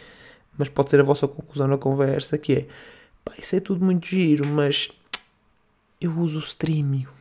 mas 0.58 0.68
pode 0.68 0.90
ser 0.90 1.00
a 1.00 1.04
vossa 1.04 1.28
conclusão 1.28 1.68
na 1.68 1.78
conversa, 1.78 2.36
que 2.36 2.52
é, 2.52 2.66
pá, 3.24 3.32
isso 3.38 3.54
é 3.54 3.60
tudo 3.60 3.84
muito 3.84 4.06
giro, 4.06 4.44
mas 4.44 4.90
eu 6.00 6.18
uso 6.18 6.38
o 6.38 6.42
streamio 6.42 7.19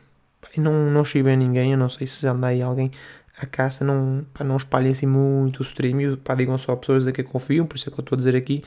não, 0.56 0.90
não 0.90 1.04
chibem 1.04 1.34
a 1.34 1.36
ninguém, 1.36 1.72
eu 1.72 1.78
não 1.78 1.88
sei 1.88 2.06
se 2.06 2.26
anda 2.26 2.48
aí 2.48 2.62
alguém 2.62 2.90
à 3.36 3.46
caça, 3.46 3.84
não, 3.84 4.26
pá, 4.34 4.44
não 4.44 4.56
espalhem 4.56 4.92
assim 4.92 5.06
muito 5.06 5.60
o 5.60 5.62
stream, 5.62 6.16
pá, 6.16 6.34
digam 6.34 6.58
só 6.58 6.72
a 6.72 6.76
pessoas 6.76 7.06
a 7.06 7.12
que 7.12 7.22
confiam, 7.22 7.66
por 7.66 7.76
isso 7.76 7.88
é 7.88 7.92
que 7.92 7.98
eu 7.98 8.02
estou 8.02 8.16
a 8.16 8.18
dizer 8.18 8.36
aqui. 8.36 8.62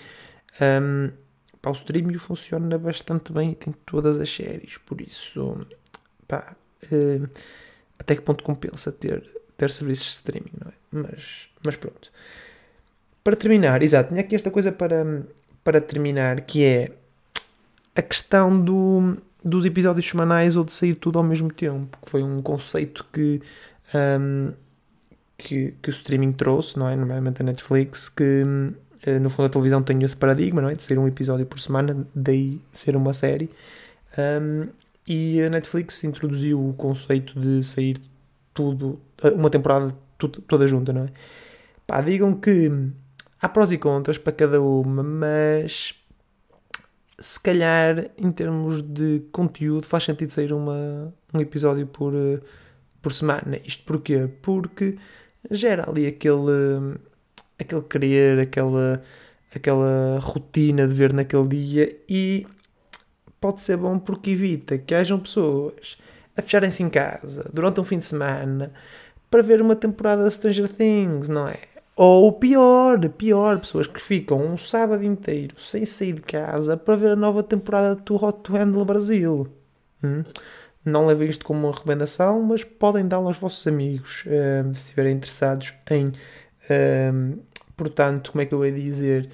Um, 0.62 1.12
pá, 1.62 1.70
o 1.70 1.74
stream 1.74 2.12
funciona 2.18 2.78
bastante 2.78 3.32
bem 3.32 3.52
e 3.52 3.56
tem 3.56 3.74
todas 3.86 4.20
as 4.20 4.34
séries, 4.34 4.78
por 4.80 5.02
isso, 5.02 5.66
pá, 6.28 6.56
uh, 6.92 7.30
até 8.00 8.16
que 8.16 8.22
ponto 8.22 8.44
compensa 8.44 8.92
ter, 8.92 9.24
ter 9.58 9.70
serviços 9.70 10.06
de 10.06 10.12
streaming, 10.14 10.54
não 10.60 10.72
é? 10.72 10.74
Mas, 10.92 11.50
mas 11.66 11.76
pronto. 11.76 12.12
Para 13.24 13.36
terminar, 13.36 13.82
exato, 13.82 14.10
tinha 14.10 14.22
aqui 14.22 14.36
esta 14.36 14.52
coisa 14.52 14.72
para, 14.72 15.24
para 15.64 15.80
terminar, 15.80 16.42
que 16.42 16.64
é 16.64 16.92
a 17.96 18.02
questão 18.02 18.60
do 18.60 19.18
dos 19.44 19.66
episódios 19.66 20.08
semanais 20.08 20.56
ou 20.56 20.64
de 20.64 20.74
sair 20.74 20.96
tudo 20.96 21.20
ao 21.20 21.24
mesmo 21.24 21.52
tempo, 21.52 21.98
que 22.02 22.10
foi 22.10 22.24
um 22.24 22.42
conceito 22.42 23.06
que, 23.12 23.42
um, 23.94 24.54
que, 25.38 25.74
que, 25.82 25.90
o 25.90 25.92
streaming 25.92 26.32
trouxe, 26.32 26.78
não 26.78 26.88
é? 26.88 26.96
Nomeadamente 26.96 27.42
a 27.42 27.46
Netflix, 27.46 28.10
que 28.10 28.44
uh, 28.44 29.20
no 29.20 29.30
fundo 29.30 29.48
a 29.48 29.50
televisão 29.50 29.84
tem 29.84 30.02
esse 30.04 30.16
paradigma, 30.16 30.62
não 30.62 30.70
é? 30.70 30.76
De 30.76 30.84
sair 30.84 30.98
um 30.98 31.08
episódio 31.08 31.46
por 31.46 31.60
semana, 31.60 32.08
daí 32.16 32.62
ser 32.72 32.96
uma 32.96 33.14
série. 33.14 33.50
Um, 34.18 34.68
e 35.06 35.42
a 35.42 35.50
Netflix 35.50 36.04
introduziu 36.04 36.70
o 36.70 36.74
conceito 36.74 37.38
de 37.40 37.62
sair 37.64 37.98
tudo, 38.54 39.00
uma 39.36 39.50
temporada 39.50 39.94
tudo, 40.18 40.42
toda 40.42 40.68
junta, 40.68 40.94
não 40.94 41.04
é? 41.04 41.08
Pá, 41.86 42.00
digam 42.02 42.34
que 42.34 42.72
há 43.42 43.50
prós 43.50 43.72
e 43.72 43.78
contras 43.78 44.18
para 44.18 44.32
cada 44.32 44.62
uma, 44.62 45.04
mas 45.04 45.94
se 47.24 47.40
calhar, 47.40 48.12
em 48.18 48.32
termos 48.34 48.82
de 48.82 49.22
conteúdo, 49.32 49.88
faz 49.88 50.04
sentido 50.04 50.30
sair 50.30 50.52
uma, 50.52 51.14
um 51.34 51.40
episódio 51.40 51.88
por, 51.88 52.14
eh, 52.14 52.42
por 53.02 53.14
semana. 53.14 53.58
Isto 53.64 53.86
porquê? 53.86 54.30
Porque 54.42 54.98
gera 55.50 55.90
ali 55.90 56.06
aquele, 56.06 56.98
aquele 57.58 57.82
querer, 57.84 58.40
aquela, 58.40 59.02
aquela 59.56 60.20
rotina 60.20 60.86
de 60.86 60.94
ver 60.94 61.14
naquele 61.14 61.48
dia 61.48 61.98
e 62.10 62.46
pode 63.40 63.62
ser 63.62 63.78
bom 63.78 63.98
porque 63.98 64.32
evita 64.32 64.78
que 64.78 64.94
hajam 64.94 65.18
pessoas 65.18 65.98
a 66.36 66.42
fecharem-se 66.42 66.84
em 66.84 66.90
casa 66.90 67.50
durante 67.54 67.80
um 67.80 67.86
fim 67.86 68.00
de 68.00 68.06
semana 68.06 68.74
para 69.32 69.42
ver 69.42 69.62
uma 69.62 69.78
temporada 69.78 70.28
de 70.28 70.34
Stranger 70.34 70.68
Things, 70.68 71.30
não 71.30 71.48
é? 71.48 71.73
Ou 71.96 72.32
pior, 72.34 73.08
pior, 73.10 73.60
pessoas 73.60 73.86
que 73.86 74.02
ficam 74.02 74.40
um 74.40 74.58
sábado 74.58 75.04
inteiro 75.04 75.56
sem 75.60 75.86
sair 75.86 76.14
de 76.14 76.22
casa 76.22 76.76
para 76.76 76.96
ver 76.96 77.12
a 77.12 77.16
nova 77.16 77.44
temporada 77.44 77.96
do 77.96 78.16
Hot 78.16 78.40
to 78.42 78.54
Handle 78.54 78.84
Brasil. 78.84 79.48
Hum? 80.04 80.24
Não 80.84 81.06
levem 81.06 81.30
isto 81.30 81.46
como 81.46 81.68
uma 81.68 81.72
recomendação, 81.72 82.42
mas 82.42 82.64
podem 82.64 83.08
dá-lo 83.08 83.28
aos 83.28 83.38
vossos 83.38 83.66
amigos 83.68 84.26
um, 84.26 84.74
se 84.74 84.86
estiverem 84.86 85.16
interessados 85.16 85.74
em, 85.90 86.14
um, 87.14 87.40
portanto, 87.78 88.32
como 88.32 88.42
é 88.42 88.46
que 88.46 88.54
eu 88.54 88.66
ia 88.66 88.72
dizer, 88.72 89.30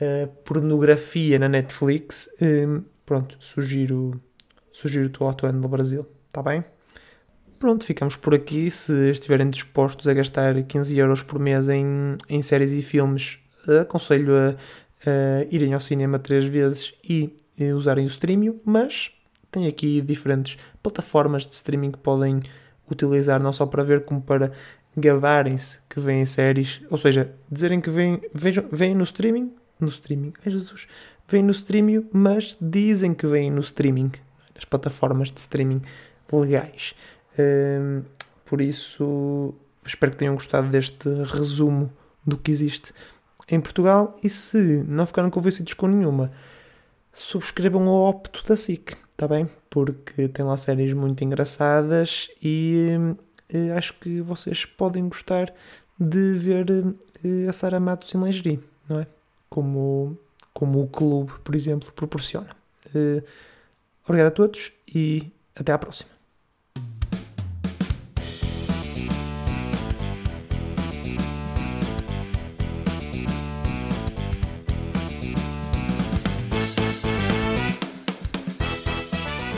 uh, 0.00 0.28
pornografia 0.44 1.38
na 1.38 1.48
Netflix. 1.48 2.28
Um, 2.40 2.84
pronto, 3.06 3.36
sugiro, 3.40 4.20
sugiro 4.70 5.10
o 5.18 5.24
Hot 5.24 5.38
to 5.38 5.46
Handle 5.46 5.68
Brasil, 5.68 6.06
está 6.28 6.42
bem? 6.42 6.62
Pronto, 7.62 7.86
ficamos 7.86 8.16
por 8.16 8.34
aqui. 8.34 8.68
Se 8.72 9.10
estiverem 9.10 9.48
dispostos 9.48 10.08
a 10.08 10.12
gastar 10.12 10.60
15 10.64 10.98
euros 10.98 11.22
por 11.22 11.38
mês 11.38 11.68
em, 11.68 12.16
em 12.28 12.42
séries 12.42 12.72
e 12.72 12.82
filmes, 12.82 13.38
aconselho 13.80 14.34
a, 14.36 14.48
a 15.08 15.44
irem 15.48 15.72
ao 15.72 15.78
cinema 15.78 16.18
três 16.18 16.44
vezes 16.44 16.92
e, 17.08 17.32
e 17.56 17.70
usarem 17.70 18.04
o 18.04 18.08
streaming, 18.08 18.60
mas 18.64 19.12
tem 19.48 19.68
aqui 19.68 20.00
diferentes 20.00 20.58
plataformas 20.82 21.46
de 21.46 21.54
streaming 21.54 21.92
que 21.92 22.00
podem 22.00 22.42
utilizar 22.90 23.40
não 23.40 23.52
só 23.52 23.64
para 23.64 23.84
ver 23.84 24.04
como 24.04 24.20
para 24.20 24.50
gabarem-se 24.96 25.78
que 25.88 26.00
vêm 26.00 26.26
séries, 26.26 26.80
ou 26.90 26.98
seja, 26.98 27.32
dizerem 27.48 27.80
que 27.80 27.90
vêm, 27.90 28.20
vejam, 28.34 28.64
vêm 28.72 28.92
no 28.92 29.04
streaming, 29.04 29.54
no 29.78 29.86
streaming, 29.86 30.32
ai 30.44 30.50
Jesus, 30.50 30.88
vêm 31.28 31.44
no 31.44 31.52
streaming, 31.52 32.08
mas 32.12 32.58
dizem 32.60 33.14
que 33.14 33.24
vêm 33.24 33.52
no 33.52 33.60
streaming. 33.60 34.10
as 34.58 34.64
plataformas 34.64 35.30
de 35.30 35.38
streaming 35.38 35.80
legais. 36.32 36.94
Um, 37.38 38.02
por 38.44 38.60
isso, 38.60 39.54
espero 39.86 40.12
que 40.12 40.18
tenham 40.18 40.34
gostado 40.34 40.68
deste 40.68 41.08
resumo 41.08 41.92
do 42.26 42.36
que 42.36 42.50
existe 42.50 42.92
em 43.48 43.60
Portugal 43.60 44.18
e 44.22 44.28
se 44.28 44.84
não 44.86 45.06
ficaram 45.06 45.30
convencidos 45.30 45.74
com 45.74 45.86
nenhuma, 45.86 46.32
subscrevam 47.12 47.86
o 47.86 48.08
Opto 48.08 48.46
da 48.46 48.56
SIC, 48.56 48.96
está 49.12 49.26
bem? 49.28 49.48
Porque 49.68 50.28
tem 50.28 50.44
lá 50.44 50.56
séries 50.56 50.92
muito 50.92 51.22
engraçadas 51.24 52.28
e 52.42 52.88
uh, 53.52 53.76
acho 53.76 53.94
que 53.94 54.20
vocês 54.20 54.64
podem 54.64 55.08
gostar 55.08 55.52
de 55.98 56.34
ver 56.34 56.70
uh, 56.70 57.48
a 57.48 57.52
Sara 57.52 57.80
Matos 57.80 58.14
em 58.14 58.22
lingerie, 58.22 58.60
não 58.88 59.00
é? 59.00 59.06
Como, 59.48 60.18
como 60.52 60.82
o 60.82 60.88
clube, 60.88 61.32
por 61.44 61.54
exemplo, 61.54 61.92
proporciona. 61.92 62.50
Uh, 62.94 63.22
obrigado 64.04 64.28
a 64.28 64.34
todos 64.34 64.72
e 64.94 65.30
até 65.54 65.72
à 65.72 65.78
próxima. 65.78 66.11